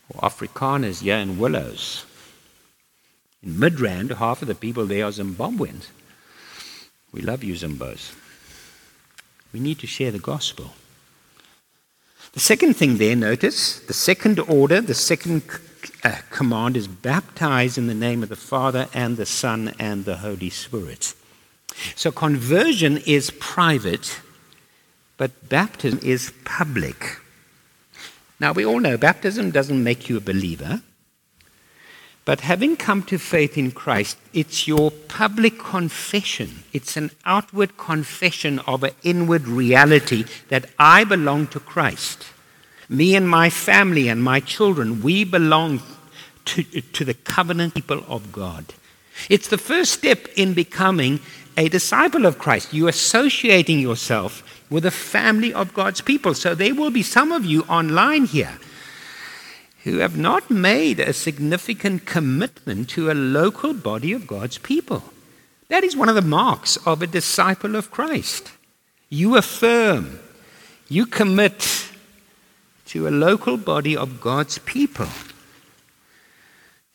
or 0.07 0.21
Afrikaners 0.21 1.01
here 1.01 1.17
in 1.17 1.37
Willows. 1.37 2.05
In 3.43 3.55
Midrand, 3.55 4.15
half 4.15 4.41
of 4.41 4.47
the 4.47 4.55
people 4.55 4.85
there 4.85 5.05
are 5.05 5.11
Zimbabweans. 5.11 5.87
We 7.11 7.21
love 7.21 7.43
you, 7.43 7.55
Zimbos. 7.55 8.13
We 9.51 9.59
need 9.59 9.79
to 9.79 9.87
share 9.87 10.11
the 10.11 10.19
gospel. 10.19 10.75
The 12.33 12.39
second 12.39 12.75
thing 12.75 12.97
there, 12.97 13.15
notice, 13.15 13.79
the 13.79 13.93
second 13.93 14.39
order, 14.39 14.79
the 14.79 14.93
second 14.93 15.43
uh, 16.03 16.15
command 16.29 16.77
is 16.77 16.87
baptize 16.87 17.77
in 17.77 17.87
the 17.87 17.93
name 17.93 18.23
of 18.23 18.29
the 18.29 18.37
Father 18.37 18.87
and 18.93 19.17
the 19.17 19.25
Son 19.25 19.73
and 19.77 20.05
the 20.05 20.17
Holy 20.17 20.49
Spirit. 20.49 21.13
So 21.95 22.09
conversion 22.09 22.99
is 22.99 23.31
private, 23.31 24.21
but 25.17 25.49
baptism 25.49 25.99
is 26.03 26.31
public. 26.45 27.17
Now, 28.39 28.53
we 28.53 28.65
all 28.65 28.79
know 28.79 28.97
baptism 28.97 29.51
doesn't 29.51 29.83
make 29.83 30.07
you 30.07 30.15
a 30.15 30.21
believer. 30.21 30.81
But 32.31 32.47
having 32.47 32.77
come 32.77 33.03
to 33.11 33.17
faith 33.17 33.57
in 33.57 33.71
Christ, 33.71 34.17
it's 34.31 34.65
your 34.65 34.89
public 34.89 35.59
confession. 35.59 36.63
It's 36.71 36.95
an 36.95 37.11
outward 37.25 37.75
confession 37.75 38.59
of 38.59 38.85
an 38.85 38.93
inward 39.03 39.49
reality 39.49 40.23
that 40.47 40.69
I 40.79 41.03
belong 41.03 41.47
to 41.47 41.59
Christ. 41.59 42.27
Me 42.87 43.17
and 43.17 43.27
my 43.27 43.49
family 43.49 44.07
and 44.07 44.23
my 44.23 44.39
children, 44.39 45.01
we 45.01 45.25
belong 45.25 45.81
to, 46.45 46.63
to 46.63 47.03
the 47.03 47.15
covenant 47.15 47.73
people 47.73 48.01
of 48.07 48.31
God. 48.31 48.63
It's 49.27 49.49
the 49.49 49.57
first 49.57 49.91
step 49.91 50.29
in 50.37 50.53
becoming 50.53 51.19
a 51.57 51.67
disciple 51.67 52.25
of 52.25 52.39
Christ. 52.39 52.73
You 52.73 52.87
associating 52.87 53.79
yourself 53.79 54.41
with 54.69 54.85
a 54.85 54.91
family 54.91 55.53
of 55.53 55.73
God's 55.73 55.99
people. 55.99 56.33
So 56.33 56.55
there 56.55 56.75
will 56.75 56.91
be 56.91 57.03
some 57.03 57.33
of 57.33 57.43
you 57.43 57.63
online 57.63 58.23
here 58.23 58.57
who 59.83 59.97
have 59.97 60.17
not 60.17 60.51
made 60.51 60.99
a 60.99 61.13
significant 61.13 62.05
commitment 62.05 62.89
to 62.89 63.09
a 63.09 63.13
local 63.13 63.73
body 63.73 64.13
of 64.13 64.27
God's 64.27 64.57
people. 64.57 65.03
That 65.69 65.83
is 65.83 65.95
one 65.95 66.09
of 66.09 66.15
the 66.15 66.21
marks 66.21 66.77
of 66.85 67.01
a 67.01 67.07
disciple 67.07 67.75
of 67.75 67.91
Christ. 67.91 68.51
You 69.09 69.37
affirm, 69.37 70.19
you 70.87 71.05
commit 71.05 71.89
to 72.87 73.07
a 73.07 73.09
local 73.09 73.57
body 73.57 73.95
of 73.95 74.21
God's 74.21 74.57
people. 74.59 75.07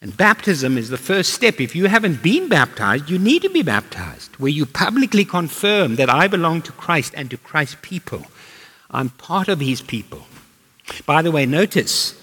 And 0.01 0.17
baptism 0.17 0.77
is 0.77 0.91
the 0.91 0.99
first 0.99 1.33
step. 1.33 1.61
If 1.61 1.75
you 1.75 1.87
haven't 1.87 2.23
been 2.23 2.49
baptized, 2.49 3.11
you 3.11 3.19
need 3.19 3.43
to 3.43 3.49
be 3.49 3.63
baptized, 3.63 4.37
where 4.37 4.53
you 4.53 4.67
publicly 4.67 5.25
confirm 5.25 5.97
that 5.97 6.11
I 6.11 6.29
belong 6.29 6.63
to 6.63 6.73
Christ 6.73 7.15
and 7.17 7.31
to 7.31 7.39
Christ's 7.39 7.79
people. 7.83 8.27
I'm 8.91 9.09
part 9.09 9.49
of 9.49 9.59
his 9.59 9.81
people. 9.81 10.27
By 11.07 11.23
the 11.23 11.33
way, 11.33 11.47
notice 11.47 12.16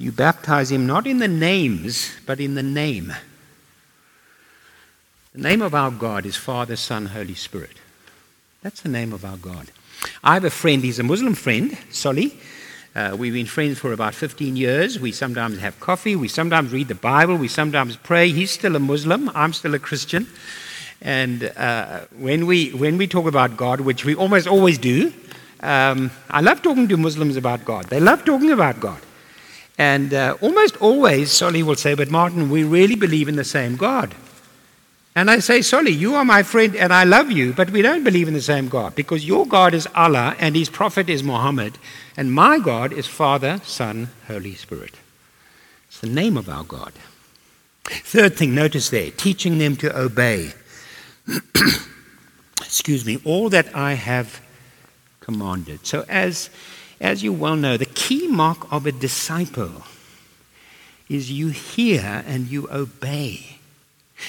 you 0.00 0.10
baptize 0.10 0.72
him 0.72 0.86
not 0.86 1.06
in 1.06 1.18
the 1.18 1.28
names, 1.28 2.10
but 2.24 2.40
in 2.40 2.54
the 2.54 2.62
name. 2.62 3.12
The 5.34 5.42
name 5.42 5.60
of 5.60 5.74
our 5.74 5.90
God 5.90 6.24
is 6.24 6.36
Father, 6.36 6.74
Son, 6.74 7.04
Holy 7.04 7.34
Spirit. 7.34 7.76
That's 8.62 8.80
the 8.80 8.88
name 8.88 9.12
of 9.12 9.26
our 9.26 9.36
God. 9.36 9.70
I 10.24 10.32
have 10.34 10.44
a 10.44 10.50
friend, 10.50 10.82
he's 10.82 10.98
a 10.98 11.02
Muslim 11.02 11.34
friend, 11.34 11.76
Solly. 11.90 12.34
Uh, 12.96 13.14
we've 13.18 13.34
been 13.34 13.44
friends 13.44 13.78
for 13.78 13.92
about 13.92 14.14
15 14.14 14.56
years. 14.56 14.98
We 14.98 15.12
sometimes 15.12 15.58
have 15.58 15.78
coffee. 15.80 16.16
We 16.16 16.28
sometimes 16.28 16.72
read 16.72 16.88
the 16.88 16.94
Bible. 16.94 17.36
We 17.36 17.48
sometimes 17.48 17.96
pray. 17.96 18.30
He's 18.30 18.50
still 18.50 18.76
a 18.76 18.80
Muslim. 18.80 19.30
I'm 19.34 19.52
still 19.52 19.74
a 19.74 19.78
Christian. 19.78 20.26
And 21.02 21.52
uh, 21.58 22.06
when, 22.16 22.46
we, 22.46 22.70
when 22.70 22.96
we 22.96 23.06
talk 23.06 23.26
about 23.26 23.54
God, 23.58 23.82
which 23.82 24.06
we 24.06 24.14
almost 24.14 24.46
always 24.46 24.78
do, 24.78 25.12
um, 25.60 26.10
I 26.30 26.40
love 26.40 26.62
talking 26.62 26.88
to 26.88 26.96
Muslims 26.96 27.36
about 27.36 27.66
God. 27.66 27.84
They 27.90 28.00
love 28.00 28.24
talking 28.24 28.50
about 28.50 28.80
God. 28.80 29.00
And 29.80 30.12
uh, 30.12 30.36
almost 30.42 30.76
always, 30.76 31.32
Solly 31.32 31.62
will 31.62 31.74
say, 31.74 31.94
But 31.94 32.10
Martin, 32.10 32.50
we 32.50 32.64
really 32.64 32.96
believe 32.96 33.28
in 33.28 33.36
the 33.36 33.44
same 33.44 33.76
God. 33.76 34.14
And 35.16 35.30
I 35.30 35.38
say, 35.38 35.62
Solly, 35.62 35.90
you 35.90 36.16
are 36.16 36.24
my 36.24 36.42
friend 36.42 36.76
and 36.76 36.92
I 36.92 37.04
love 37.04 37.30
you, 37.30 37.54
but 37.54 37.70
we 37.70 37.80
don't 37.80 38.04
believe 38.04 38.28
in 38.28 38.34
the 38.34 38.42
same 38.42 38.68
God 38.68 38.94
because 38.94 39.24
your 39.24 39.46
God 39.46 39.72
is 39.72 39.88
Allah 39.94 40.36
and 40.38 40.54
his 40.54 40.68
prophet 40.68 41.08
is 41.08 41.22
Muhammad, 41.22 41.78
and 42.14 42.30
my 42.30 42.58
God 42.58 42.92
is 42.92 43.06
Father, 43.06 43.62
Son, 43.64 44.10
Holy 44.28 44.54
Spirit. 44.54 44.96
It's 45.88 46.00
the 46.00 46.08
name 46.08 46.36
of 46.36 46.50
our 46.50 46.64
God. 46.64 46.92
Third 47.84 48.36
thing, 48.36 48.54
notice 48.54 48.90
there, 48.90 49.10
teaching 49.10 49.56
them 49.56 49.76
to 49.76 49.98
obey. 49.98 50.52
Excuse 52.58 53.06
me, 53.06 53.18
all 53.24 53.48
that 53.48 53.74
I 53.74 53.94
have 53.94 54.42
commanded. 55.20 55.86
So, 55.86 56.04
as 56.06 56.50
as 57.00 57.22
you 57.22 57.32
well 57.32 57.56
know, 57.56 57.76
the 57.76 57.86
key 57.86 58.28
mark 58.28 58.70
of 58.72 58.86
a 58.86 58.92
disciple 58.92 59.84
is 61.08 61.30
you 61.30 61.48
hear 61.48 62.22
and 62.26 62.48
you 62.48 62.68
obey. 62.70 63.56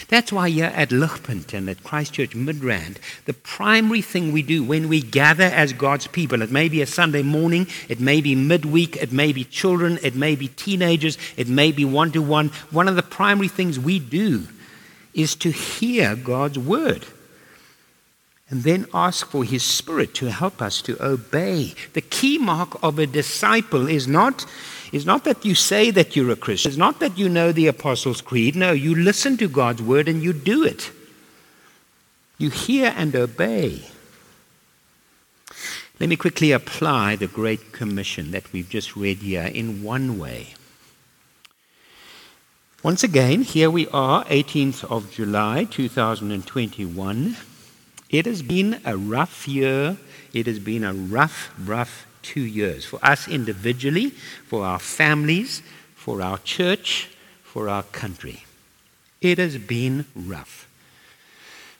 That's 0.07 0.31
why 0.31 0.49
here 0.49 0.71
at 0.73 0.89
Ligpunt 0.89 1.53
and 1.53 1.69
at 1.69 1.83
Christchurch 1.83 2.31
Midrand, 2.31 2.97
the 3.25 3.33
primary 3.33 4.01
thing 4.01 4.31
we 4.31 4.41
do 4.41 4.63
when 4.63 4.87
we 4.87 5.01
gather 5.01 5.43
as 5.43 5.73
God's 5.73 6.07
people, 6.07 6.41
it 6.41 6.49
may 6.49 6.69
be 6.69 6.81
a 6.81 6.87
Sunday 6.87 7.23
morning, 7.23 7.67
it 7.89 7.99
may 7.99 8.21
be 8.21 8.33
midweek, 8.33 8.95
it 8.95 9.11
may 9.11 9.33
be 9.33 9.43
children, 9.43 9.99
it 10.01 10.15
may 10.15 10.35
be 10.35 10.47
teenagers, 10.47 11.17
it 11.35 11.49
may 11.49 11.73
be 11.73 11.83
one 11.83 12.11
to 12.13 12.21
one. 12.21 12.49
One 12.71 12.87
of 12.87 12.95
the 12.95 13.03
primary 13.03 13.49
things 13.49 13.77
we 13.77 13.99
do 13.99 14.47
is 15.13 15.35
to 15.35 15.51
hear 15.51 16.15
God's 16.15 16.57
word 16.57 17.05
and 18.51 18.63
then 18.63 18.85
ask 18.93 19.27
for 19.27 19.45
His 19.45 19.63
Spirit 19.63 20.13
to 20.15 20.29
help 20.29 20.61
us 20.61 20.81
to 20.83 21.01
obey. 21.03 21.73
The 21.93 22.01
key 22.01 22.37
mark 22.37 22.77
of 22.83 22.99
a 22.99 23.07
disciple 23.07 23.87
is 23.87 24.09
not, 24.09 24.45
is 24.91 25.05
not 25.05 25.23
that 25.23 25.45
you 25.45 25.55
say 25.55 25.89
that 25.89 26.15
you're 26.15 26.29
a 26.31 26.35
Christian, 26.35 26.69
it's 26.69 26.77
not 26.77 26.99
that 26.99 27.17
you 27.17 27.29
know 27.29 27.53
the 27.53 27.67
Apostles' 27.67 28.19
Creed. 28.19 28.57
No, 28.57 28.73
you 28.73 28.93
listen 28.93 29.37
to 29.37 29.47
God's 29.47 29.81
Word 29.81 30.09
and 30.09 30.21
you 30.21 30.33
do 30.33 30.65
it. 30.65 30.91
You 32.37 32.49
hear 32.49 32.93
and 32.97 33.15
obey. 33.15 33.85
Let 35.99 36.09
me 36.09 36.17
quickly 36.17 36.51
apply 36.51 37.15
the 37.15 37.27
Great 37.27 37.71
Commission 37.71 38.31
that 38.31 38.51
we've 38.51 38.69
just 38.69 38.97
read 38.97 39.19
here 39.19 39.45
in 39.45 39.81
one 39.81 40.19
way. 40.19 40.55
Once 42.83 43.03
again, 43.03 43.43
here 43.43 43.69
we 43.69 43.87
are, 43.89 44.25
18th 44.25 44.83
of 44.91 45.11
July 45.11 45.65
2021. 45.65 47.37
It 48.11 48.25
has 48.25 48.41
been 48.41 48.81
a 48.83 48.97
rough 48.97 49.47
year. 49.47 49.97
It 50.33 50.45
has 50.45 50.59
been 50.59 50.83
a 50.83 50.93
rough, 50.93 51.51
rough 51.57 52.05
two 52.21 52.41
years 52.41 52.85
for 52.85 52.99
us 53.03 53.27
individually, 53.27 54.09
for 54.09 54.65
our 54.65 54.79
families, 54.79 55.61
for 55.95 56.21
our 56.21 56.37
church, 56.39 57.09
for 57.41 57.69
our 57.69 57.83
country. 57.83 58.43
It 59.21 59.37
has 59.37 59.57
been 59.57 60.05
rough. 60.15 60.67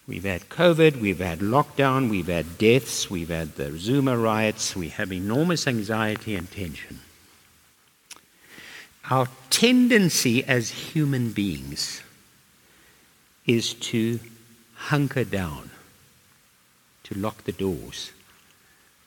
We've 0.08 0.24
had 0.24 0.50
COVID, 0.50 1.00
we've 1.00 1.20
had 1.20 1.40
lockdown, 1.40 2.10
we've 2.10 2.28
had 2.28 2.58
deaths, 2.58 3.10
we've 3.10 3.30
had 3.30 3.56
the 3.56 3.78
Zuma 3.78 4.18
riots, 4.18 4.76
we 4.76 4.90
have 4.90 5.12
enormous 5.12 5.68
anxiety 5.68 6.36
and 6.36 6.50
tension. 6.50 7.00
Our 9.10 9.28
tendency 9.50 10.44
as 10.46 10.70
human 10.70 11.32
beings 11.32 12.02
is 13.46 13.74
to 13.74 14.20
hunker 14.76 15.24
down 15.24 15.71
to 17.12 17.20
lock 17.20 17.44
the 17.44 17.52
doors, 17.52 18.12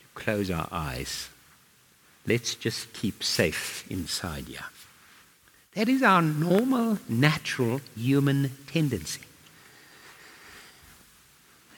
to 0.01 0.07
close 0.15 0.51
our 0.51 0.69
eyes. 0.71 1.29
Let's 2.27 2.55
just 2.55 2.93
keep 2.93 3.23
safe 3.23 3.85
inside 3.91 4.45
here. 4.45 4.67
That 5.75 5.89
is 5.89 6.03
our 6.03 6.23
normal, 6.23 6.99
natural 7.09 7.81
human 7.97 8.53
tendency. 8.67 9.23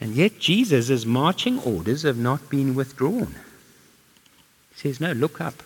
And 0.01 0.15
yet, 0.15 0.39
Jesus' 0.39 1.07
marching 1.07 1.59
orders 1.61 2.03
have 2.03 2.19
not 2.19 2.51
been 2.51 2.75
withdrawn. 2.75 3.35
He 4.75 4.81
says, 4.81 5.01
No, 5.01 5.13
look 5.13 5.41
up. 5.41 5.63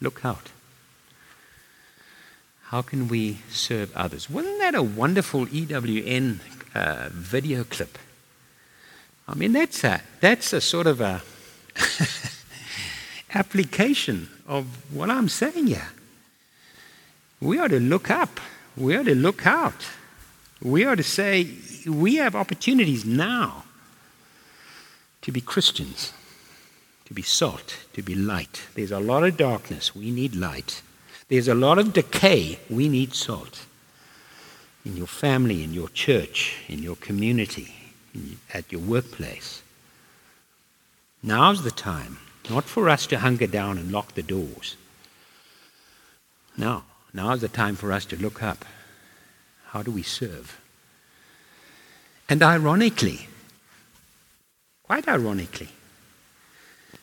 Look 0.00 0.24
out. 0.24 0.50
How 2.66 2.82
can 2.82 3.08
we 3.08 3.38
serve 3.50 3.94
others? 3.96 4.30
Wasn't 4.30 4.58
that 4.60 4.74
a 4.74 4.82
wonderful 4.82 5.46
EWN 5.46 6.38
uh, 6.74 7.08
video 7.10 7.64
clip? 7.64 7.98
I 9.28 9.34
mean, 9.34 9.52
that's 9.52 9.84
a, 9.84 10.00
that's 10.20 10.52
a 10.52 10.60
sort 10.60 10.86
of 10.86 11.00
a 11.00 11.22
application 13.34 14.28
of 14.46 14.66
what 14.92 15.10
I'm 15.10 15.28
saying 15.28 15.68
here. 15.68 15.88
We 17.40 17.58
are 17.58 17.68
to 17.68 17.80
look 17.80 18.10
up. 18.10 18.40
We 18.76 18.94
are 18.94 19.04
to 19.04 19.14
look 19.14 19.46
out. 19.46 19.86
We 20.60 20.84
are 20.84 20.96
to 20.96 21.02
say, 21.02 21.48
we 21.86 22.16
have 22.16 22.34
opportunities 22.34 23.04
now 23.04 23.64
to 25.22 25.32
be 25.32 25.40
Christians, 25.40 26.12
to 27.06 27.14
be 27.14 27.22
salt, 27.22 27.78
to 27.94 28.02
be 28.02 28.14
light. 28.14 28.62
There's 28.74 28.92
a 28.92 29.00
lot 29.00 29.24
of 29.24 29.36
darkness. 29.36 29.94
We 29.94 30.10
need 30.10 30.34
light. 30.34 30.82
There's 31.28 31.48
a 31.48 31.54
lot 31.54 31.78
of 31.78 31.92
decay. 31.92 32.58
We 32.68 32.88
need 32.88 33.14
salt. 33.14 33.66
In 34.84 34.96
your 34.96 35.06
family, 35.06 35.62
in 35.62 35.72
your 35.72 35.88
church, 35.88 36.56
in 36.68 36.82
your 36.82 36.96
community 36.96 37.81
at 38.52 38.70
your 38.70 38.80
workplace. 38.80 39.62
Now's 41.22 41.62
the 41.62 41.70
time, 41.70 42.18
not 42.50 42.64
for 42.64 42.88
us 42.88 43.06
to 43.08 43.18
hunker 43.18 43.46
down 43.46 43.78
and 43.78 43.92
lock 43.92 44.14
the 44.14 44.22
doors. 44.22 44.76
No, 46.56 46.82
now's 47.14 47.40
the 47.40 47.48
time 47.48 47.76
for 47.76 47.92
us 47.92 48.04
to 48.06 48.16
look 48.16 48.42
up. 48.42 48.64
How 49.66 49.82
do 49.82 49.90
we 49.90 50.02
serve? 50.02 50.60
And 52.28 52.42
ironically, 52.42 53.28
quite 54.82 55.08
ironically, 55.08 55.70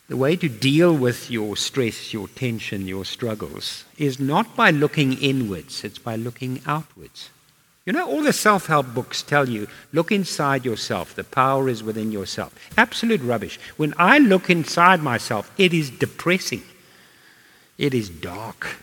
The 0.09 0.17
way 0.17 0.35
to 0.37 0.49
deal 0.49 0.97
with 0.97 1.29
your 1.29 1.55
stress, 1.55 2.13
your 2.13 2.27
tension, 2.29 2.87
your 2.87 3.05
struggles 3.05 3.85
is 3.99 4.19
not 4.19 4.55
by 4.55 4.71
looking 4.71 5.13
inwards, 5.13 5.83
it's 5.83 5.99
by 5.99 6.15
looking 6.15 6.61
outwards. 6.65 7.29
You 7.85 7.93
know, 7.93 8.07
all 8.07 8.21
the 8.21 8.33
self 8.33 8.67
help 8.67 8.93
books 8.93 9.23
tell 9.23 9.49
you 9.49 9.67
look 9.93 10.11
inside 10.11 10.65
yourself, 10.65 11.15
the 11.15 11.23
power 11.23 11.69
is 11.69 11.83
within 11.83 12.11
yourself. 12.11 12.53
Absolute 12.77 13.21
rubbish. 13.21 13.59
When 13.77 13.93
I 13.97 14.19
look 14.19 14.49
inside 14.49 15.01
myself, 15.01 15.51
it 15.57 15.73
is 15.73 15.89
depressing, 15.89 16.63
it 17.77 17.93
is 17.93 18.09
dark. 18.09 18.75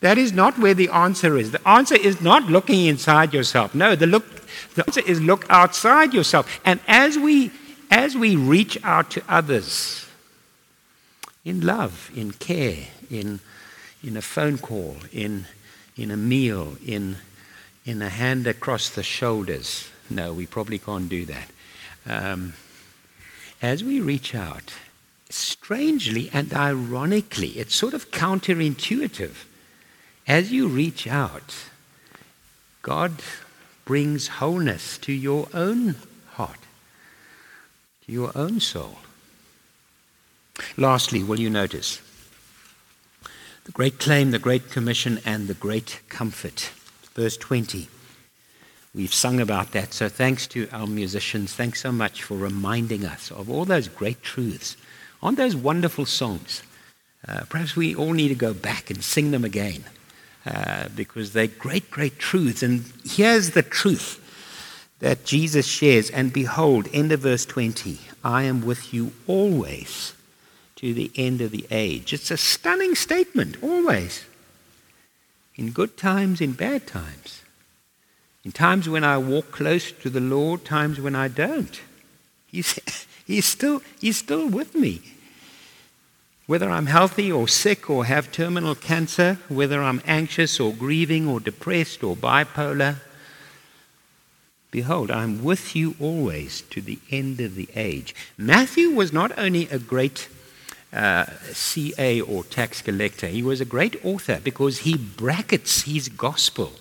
That 0.00 0.16
is 0.16 0.32
not 0.32 0.58
where 0.58 0.72
the 0.72 0.88
answer 0.88 1.36
is. 1.36 1.50
The 1.50 1.68
answer 1.68 1.94
is 1.94 2.22
not 2.22 2.44
looking 2.44 2.86
inside 2.86 3.34
yourself. 3.34 3.74
No, 3.74 3.94
the, 3.94 4.06
look, 4.06 4.24
the 4.74 4.86
answer 4.86 5.02
is 5.02 5.20
look 5.20 5.44
outside 5.50 6.14
yourself. 6.14 6.58
And 6.64 6.80
as 6.88 7.18
we, 7.18 7.50
as 7.90 8.16
we 8.16 8.34
reach 8.34 8.82
out 8.82 9.10
to 9.10 9.22
others, 9.28 10.06
in 11.44 11.60
love, 11.60 12.10
in 12.14 12.32
care, 12.32 12.86
in, 13.10 13.40
in 14.02 14.16
a 14.16 14.22
phone 14.22 14.56
call, 14.56 14.96
in, 15.12 15.44
in 15.98 16.10
a 16.10 16.16
meal, 16.16 16.76
in, 16.86 17.16
in 17.84 18.02
a 18.02 18.08
hand 18.08 18.46
across 18.46 18.90
the 18.90 19.02
shoulders. 19.02 19.88
No, 20.08 20.32
we 20.32 20.46
probably 20.46 20.78
can't 20.78 21.08
do 21.08 21.24
that. 21.26 21.50
Um, 22.06 22.54
as 23.62 23.84
we 23.84 24.00
reach 24.00 24.34
out, 24.34 24.72
strangely 25.28 26.30
and 26.32 26.52
ironically, 26.52 27.50
it's 27.50 27.74
sort 27.74 27.94
of 27.94 28.10
counterintuitive. 28.10 29.44
As 30.26 30.52
you 30.52 30.68
reach 30.68 31.06
out, 31.06 31.54
God 32.82 33.22
brings 33.84 34.28
wholeness 34.28 34.98
to 34.98 35.12
your 35.12 35.48
own 35.52 35.96
heart, 36.32 36.60
to 38.06 38.12
your 38.12 38.32
own 38.34 38.60
soul. 38.60 38.98
Lastly, 40.76 41.22
will 41.22 41.40
you 41.40 41.50
notice 41.50 42.00
the 43.64 43.72
great 43.72 43.98
claim, 43.98 44.30
the 44.30 44.38
great 44.38 44.70
commission, 44.70 45.20
and 45.24 45.48
the 45.48 45.54
great 45.54 46.00
comfort? 46.08 46.70
Verse 47.20 47.36
20. 47.36 47.86
We've 48.94 49.12
sung 49.12 49.40
about 49.40 49.72
that, 49.72 49.92
so 49.92 50.08
thanks 50.08 50.46
to 50.46 50.66
our 50.72 50.86
musicians. 50.86 51.52
Thanks 51.52 51.82
so 51.82 51.92
much 51.92 52.22
for 52.22 52.34
reminding 52.34 53.04
us 53.04 53.30
of 53.30 53.50
all 53.50 53.66
those 53.66 53.88
great 53.88 54.22
truths. 54.22 54.74
On 55.20 55.34
those 55.34 55.54
wonderful 55.54 56.06
songs, 56.06 56.62
uh, 57.28 57.42
perhaps 57.50 57.76
we 57.76 57.94
all 57.94 58.14
need 58.14 58.28
to 58.28 58.34
go 58.34 58.54
back 58.54 58.88
and 58.88 59.04
sing 59.04 59.32
them 59.32 59.44
again 59.44 59.84
uh, 60.46 60.88
because 60.96 61.34
they're 61.34 61.46
great, 61.46 61.90
great 61.90 62.18
truths. 62.18 62.62
And 62.62 62.90
here's 63.04 63.50
the 63.50 63.62
truth 63.62 64.18
that 65.00 65.26
Jesus 65.26 65.66
shares. 65.66 66.08
And 66.08 66.32
behold, 66.32 66.88
end 66.90 67.12
of 67.12 67.20
verse 67.20 67.44
20 67.44 67.98
I 68.24 68.44
am 68.44 68.64
with 68.64 68.94
you 68.94 69.12
always 69.26 70.14
to 70.76 70.94
the 70.94 71.10
end 71.16 71.42
of 71.42 71.50
the 71.50 71.66
age. 71.70 72.14
It's 72.14 72.30
a 72.30 72.38
stunning 72.38 72.94
statement, 72.94 73.62
always. 73.62 74.24
In 75.56 75.70
good 75.70 75.96
times, 75.96 76.40
in 76.40 76.52
bad 76.52 76.86
times. 76.86 77.42
In 78.44 78.52
times 78.52 78.88
when 78.88 79.04
I 79.04 79.18
walk 79.18 79.50
close 79.50 79.92
to 79.92 80.08
the 80.08 80.20
Lord, 80.20 80.64
times 80.64 81.00
when 81.00 81.14
I 81.14 81.28
don't. 81.28 81.80
He's, 82.46 82.78
he's, 83.26 83.44
still, 83.44 83.82
he's 84.00 84.16
still 84.16 84.48
with 84.48 84.74
me. 84.74 85.02
Whether 86.46 86.68
I'm 86.68 86.86
healthy 86.86 87.30
or 87.30 87.46
sick 87.46 87.88
or 87.88 88.06
have 88.06 88.32
terminal 88.32 88.74
cancer, 88.74 89.38
whether 89.48 89.82
I'm 89.82 90.02
anxious 90.04 90.58
or 90.58 90.72
grieving 90.72 91.28
or 91.28 91.38
depressed 91.38 92.02
or 92.02 92.16
bipolar, 92.16 92.96
behold, 94.72 95.10
I'm 95.10 95.44
with 95.44 95.76
you 95.76 95.94
always 96.00 96.62
to 96.62 96.80
the 96.80 96.98
end 97.10 97.40
of 97.40 97.54
the 97.54 97.68
age. 97.76 98.14
Matthew 98.36 98.90
was 98.90 99.12
not 99.12 99.38
only 99.38 99.68
a 99.68 99.78
great 99.78 100.28
uh, 100.92 101.26
CA 101.52 102.20
or 102.20 102.44
tax 102.44 102.82
collector. 102.82 103.26
He 103.26 103.42
was 103.42 103.60
a 103.60 103.64
great 103.64 104.04
author 104.04 104.40
because 104.42 104.78
he 104.78 104.96
brackets 104.96 105.82
his 105.82 106.08
gospel 106.08 106.72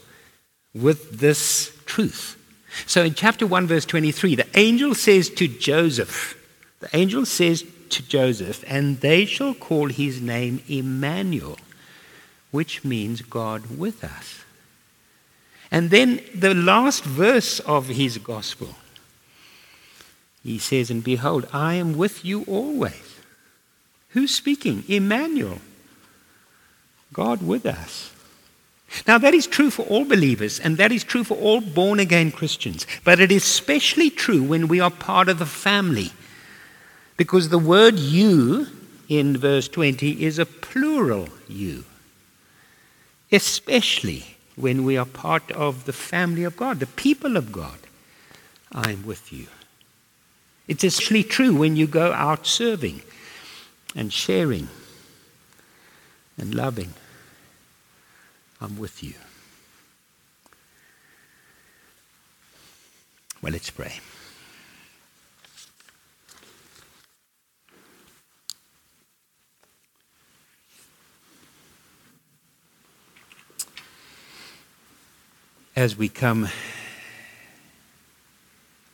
with 0.74 1.19
this 1.19 1.76
truth. 1.86 2.36
So 2.86 3.04
in 3.04 3.13
chapter 3.13 3.45
1, 3.48 3.67
verse 3.67 3.86
23, 3.86 4.36
the 4.36 4.48
angel 4.56 4.95
says 4.95 5.30
to 5.32 5.48
Joseph, 5.48 6.36
the 6.80 6.89
angel 6.95 7.26
says 7.26 7.63
to 7.89 8.08
Joseph, 8.08 8.63
and 8.67 9.00
they 9.02 9.26
shall 9.26 9.54
call 9.54 9.88
his 9.88 10.22
name 10.22 10.62
Emmanuel, 10.67 11.58
which 12.52 12.84
means 12.84 13.22
God 13.22 13.78
with 13.78 14.04
us. 14.04 14.43
And 15.72 15.89
then 15.89 16.22
the 16.34 16.56
last 16.56 17.04
verse 17.04 17.60
of 17.62 17.88
his 17.88 18.17
gospel, 18.17 18.76
he 20.43 20.58
says, 20.58 20.89
And 20.89 21.04
behold, 21.04 21.48
I 21.54 21.76
am 21.76 21.98
with 21.98 22.26
you 22.26 22.43
always 22.48 23.09
Who's 24.10 24.34
speaking? 24.34 24.84
Emmanuel. 24.88 25.60
God 27.13 27.41
with 27.41 27.65
us. 27.65 28.12
Now, 29.08 29.19
that 29.19 29.36
is 29.36 29.45
true 29.45 29.69
for 29.69 29.84
all 29.84 30.04
believers, 30.04 30.60
and 30.60 30.78
that 30.78 30.91
is 30.91 31.04
true 31.04 31.24
for 31.24 31.38
all 31.38 31.62
born 31.62 32.00
again 32.00 32.32
Christians. 32.32 32.88
But 33.04 33.19
it 33.19 33.32
is 33.32 33.43
especially 33.43 34.10
true 34.10 34.41
when 34.41 34.67
we 34.67 34.80
are 34.80 34.89
part 34.89 35.30
of 35.30 35.38
the 35.38 35.45
family. 35.45 36.12
Because 37.15 37.50
the 37.50 37.60
word 37.60 38.00
you 38.00 38.67
in 39.08 39.38
verse 39.38 39.67
20 39.67 40.24
is 40.24 40.39
a 40.39 40.45
plural 40.45 41.30
you. 41.48 41.84
Especially 43.32 44.38
when 44.56 44.84
we 44.84 44.98
are 44.98 45.06
part 45.06 45.52
of 45.52 45.86
the 45.86 45.93
family 45.93 46.43
of 46.43 46.58
God, 46.58 46.80
the 46.80 46.88
people 46.88 47.38
of 47.38 47.52
God. 47.52 47.78
I'm 48.72 49.06
with 49.06 49.32
you. 49.32 49.48
It's 50.67 50.84
especially 50.84 51.24
true 51.24 51.56
when 51.56 51.76
you 51.76 51.88
go 51.88 52.12
out 52.12 52.45
serving 52.48 53.02
and 53.95 54.13
sharing 54.13 54.69
and 56.38 56.54
loving. 56.54 56.93
I'm 58.62 58.78
with 58.78 59.04
you. 59.04 59.13
Well, 63.41 63.54
let's 63.54 63.69
pray. 63.69 63.99
As 75.75 75.95
we 75.95 76.10
come 76.10 76.49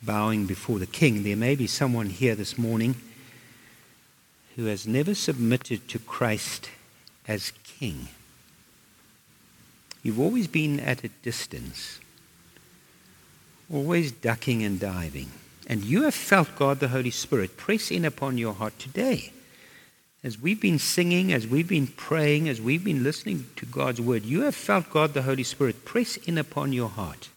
bowing 0.00 0.46
before 0.46 0.78
the 0.78 0.86
King, 0.86 1.24
there 1.24 1.36
may 1.36 1.56
be 1.56 1.66
someone 1.66 2.06
here 2.06 2.36
this 2.36 2.56
morning 2.56 2.94
who 4.56 4.64
has 4.64 4.86
never 4.86 5.14
submitted 5.14 5.86
to 5.88 5.98
Christ 5.98 6.70
as 7.28 7.52
King. 7.62 8.08
You've 10.02 10.20
always 10.20 10.46
been 10.46 10.80
at 10.80 11.04
a 11.04 11.08
distance, 11.08 12.00
always 13.72 14.12
ducking 14.12 14.62
and 14.62 14.80
diving. 14.80 15.30
And 15.66 15.84
you 15.84 16.04
have 16.04 16.14
felt 16.14 16.56
God 16.56 16.80
the 16.80 16.88
Holy 16.88 17.10
Spirit 17.10 17.56
press 17.56 17.90
in 17.90 18.04
upon 18.04 18.38
your 18.38 18.54
heart 18.54 18.78
today. 18.78 19.32
As 20.24 20.40
we've 20.40 20.60
been 20.60 20.78
singing, 20.78 21.32
as 21.32 21.46
we've 21.46 21.68
been 21.68 21.88
praying, 21.88 22.48
as 22.48 22.60
we've 22.60 22.84
been 22.84 23.02
listening 23.02 23.46
to 23.56 23.66
God's 23.66 24.00
word, 24.00 24.24
you 24.24 24.42
have 24.42 24.54
felt 24.54 24.90
God 24.90 25.12
the 25.12 25.22
Holy 25.22 25.42
Spirit 25.42 25.84
press 25.84 26.16
in 26.16 26.38
upon 26.38 26.72
your 26.72 26.88
heart. 26.88 27.28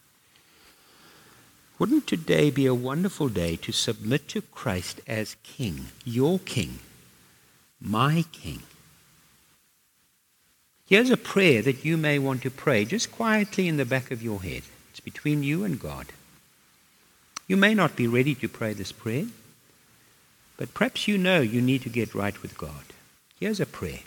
Wouldn't 1.78 2.06
today 2.06 2.50
be 2.50 2.66
a 2.66 2.74
wonderful 2.74 3.28
day 3.28 3.56
to 3.56 3.72
submit 3.72 4.28
to 4.28 4.42
Christ 4.42 5.00
as 5.06 5.36
King, 5.42 5.86
your 6.04 6.38
King? 6.38 6.78
My 7.80 8.24
King. 8.32 8.62
Here's 10.86 11.10
a 11.10 11.16
prayer 11.16 11.62
that 11.62 11.84
you 11.84 11.96
may 11.96 12.18
want 12.18 12.42
to 12.42 12.50
pray 12.50 12.84
just 12.84 13.12
quietly 13.12 13.68
in 13.68 13.76
the 13.76 13.84
back 13.84 14.10
of 14.10 14.22
your 14.22 14.42
head. 14.42 14.62
It's 14.90 15.00
between 15.00 15.42
you 15.42 15.64
and 15.64 15.78
God. 15.78 16.06
You 17.46 17.56
may 17.56 17.74
not 17.74 17.96
be 17.96 18.06
ready 18.06 18.34
to 18.36 18.48
pray 18.48 18.72
this 18.72 18.92
prayer, 18.92 19.26
but 20.56 20.74
perhaps 20.74 21.08
you 21.08 21.16
know 21.16 21.40
you 21.40 21.60
need 21.60 21.82
to 21.82 21.88
get 21.88 22.14
right 22.14 22.40
with 22.42 22.58
God. 22.58 22.92
Here's 23.38 23.60
a 23.60 23.66
prayer. 23.66 24.00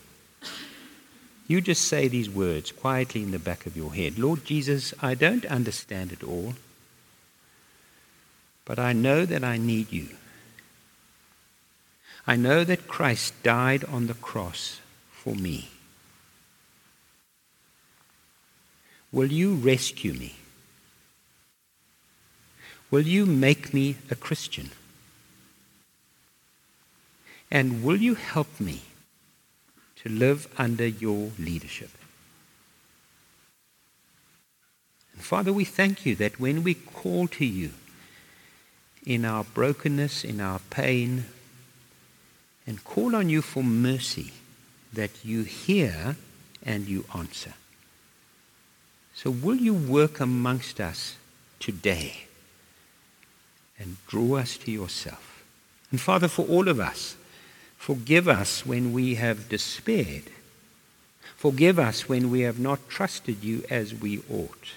You 1.48 1.62
just 1.62 1.86
say 1.86 2.08
these 2.08 2.30
words 2.30 2.72
quietly 2.72 3.24
in 3.24 3.32
the 3.32 3.39
back 3.39 3.66
of 3.66 3.76
your 3.76 3.93
head 3.93 4.18
Lord 4.18 4.45
Jesus, 4.45 4.93
I 5.02 5.14
don't 5.14 5.45
understand 5.45 6.12
it 6.12 6.24
all, 6.24 6.54
but 8.66 8.80
I 8.80 8.93
know 8.93 9.26
that 9.26 9.43
I 9.43 9.58
need 9.58 9.91
you. 9.91 10.10
I 12.26 12.36
know 12.36 12.64
that 12.64 12.88
Christ 12.88 13.34
died 13.44 13.84
on 13.84 14.08
the 14.08 14.14
cross 14.14 14.80
for 15.12 15.36
me. 15.36 15.70
Will 19.12 19.32
you 19.32 19.56
rescue 19.56 20.14
me? 20.14 20.36
Will 22.90 23.08
you 23.08 23.26
make 23.26 23.74
me 23.74 23.98
a 24.10 24.16
Christian? 24.16 24.70
And 27.52 27.84
will 27.84 27.98
you 27.98 28.16
help 28.16 28.60
me 28.60 28.82
to 29.98 30.10
live 30.10 30.48
under 30.58 30.88
your 30.88 31.32
leadership? 31.38 31.92
And 35.14 35.24
Father, 35.24 35.54
we 35.54 35.66
thank 35.66 36.06
you 36.06 36.16
that 36.16 36.40
when 36.40 36.64
we 36.64 36.74
call 36.74 37.28
to 37.28 37.46
you 37.46 37.72
in 39.06 39.26
our 39.26 39.44
brokenness, 39.44 40.24
in 40.24 40.40
our 40.40 40.60
pain, 40.70 41.26
and 42.66 42.84
call 42.84 43.16
on 43.16 43.30
you 43.30 43.41
for 43.41 43.64
mercy 43.64 44.32
that 44.93 45.11
you 45.24 45.43
hear 45.43 46.16
and 46.66 46.88
you 46.88 47.05
answer. 47.16 47.53
So, 49.16 49.30
will 49.30 49.57
you 49.57 49.74
work 49.74 50.20
amongst 50.20 50.80
us 50.80 51.16
today 51.59 52.26
and 53.78 53.97
draw 54.07 54.38
us 54.38 54.57
to 54.57 54.72
yourself? 54.72 55.43
And, 55.91 56.01
Father, 56.01 56.28
for 56.28 56.45
all 56.45 56.68
of 56.68 56.80
us, 56.80 57.16
forgive 57.78 58.28
us 58.28 58.66
when 58.66 58.93
we 58.93 59.16
have 59.16 59.49
despaired. 59.49 60.24
Forgive 61.36 61.78
us 61.78 62.07
when 62.07 62.32
we 62.32 62.41
have 62.41 62.59
not 62.59 62.89
trusted 62.89 63.43
you 63.43 63.64
as 63.70 63.93
we 63.93 64.24
ought. 64.32 64.70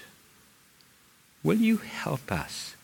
Will 1.43 1.57
you 1.57 1.77
help 1.77 2.31
us 2.31 2.75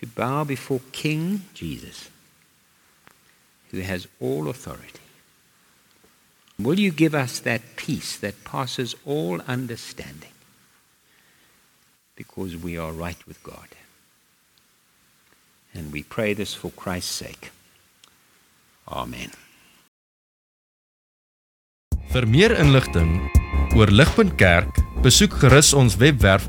to 0.00 0.06
bow 0.06 0.44
before 0.44 0.80
King 0.92 1.42
Jesus, 1.54 2.10
who 3.76 3.82
has 3.82 4.08
all 4.20 4.48
authority? 4.48 5.04
Will 6.58 6.80
you 6.80 6.90
give 6.90 7.14
us 7.14 7.40
that 7.40 7.76
peace 7.76 8.16
that 8.16 8.44
passes 8.44 8.94
all 9.04 9.40
understanding? 9.46 10.32
Because 12.16 12.56
we 12.56 12.78
are 12.78 12.92
right 12.92 13.20
with 13.28 13.42
God. 13.42 13.68
And 15.74 15.92
we 15.92 16.02
pray 16.02 16.32
this 16.32 16.54
for 16.54 16.70
Christ's 16.70 17.12
sake. 17.12 17.50
Amen. 18.88 19.30
Vir 22.12 22.24
meer 22.24 22.54
inligting 22.56 23.28
oor 23.76 23.92
Ligpunt 23.92 24.38
Kerk, 24.40 24.72
besoek 25.04 25.36
gerus 25.42 25.74
ons 25.76 25.98
webwerf 26.00 26.48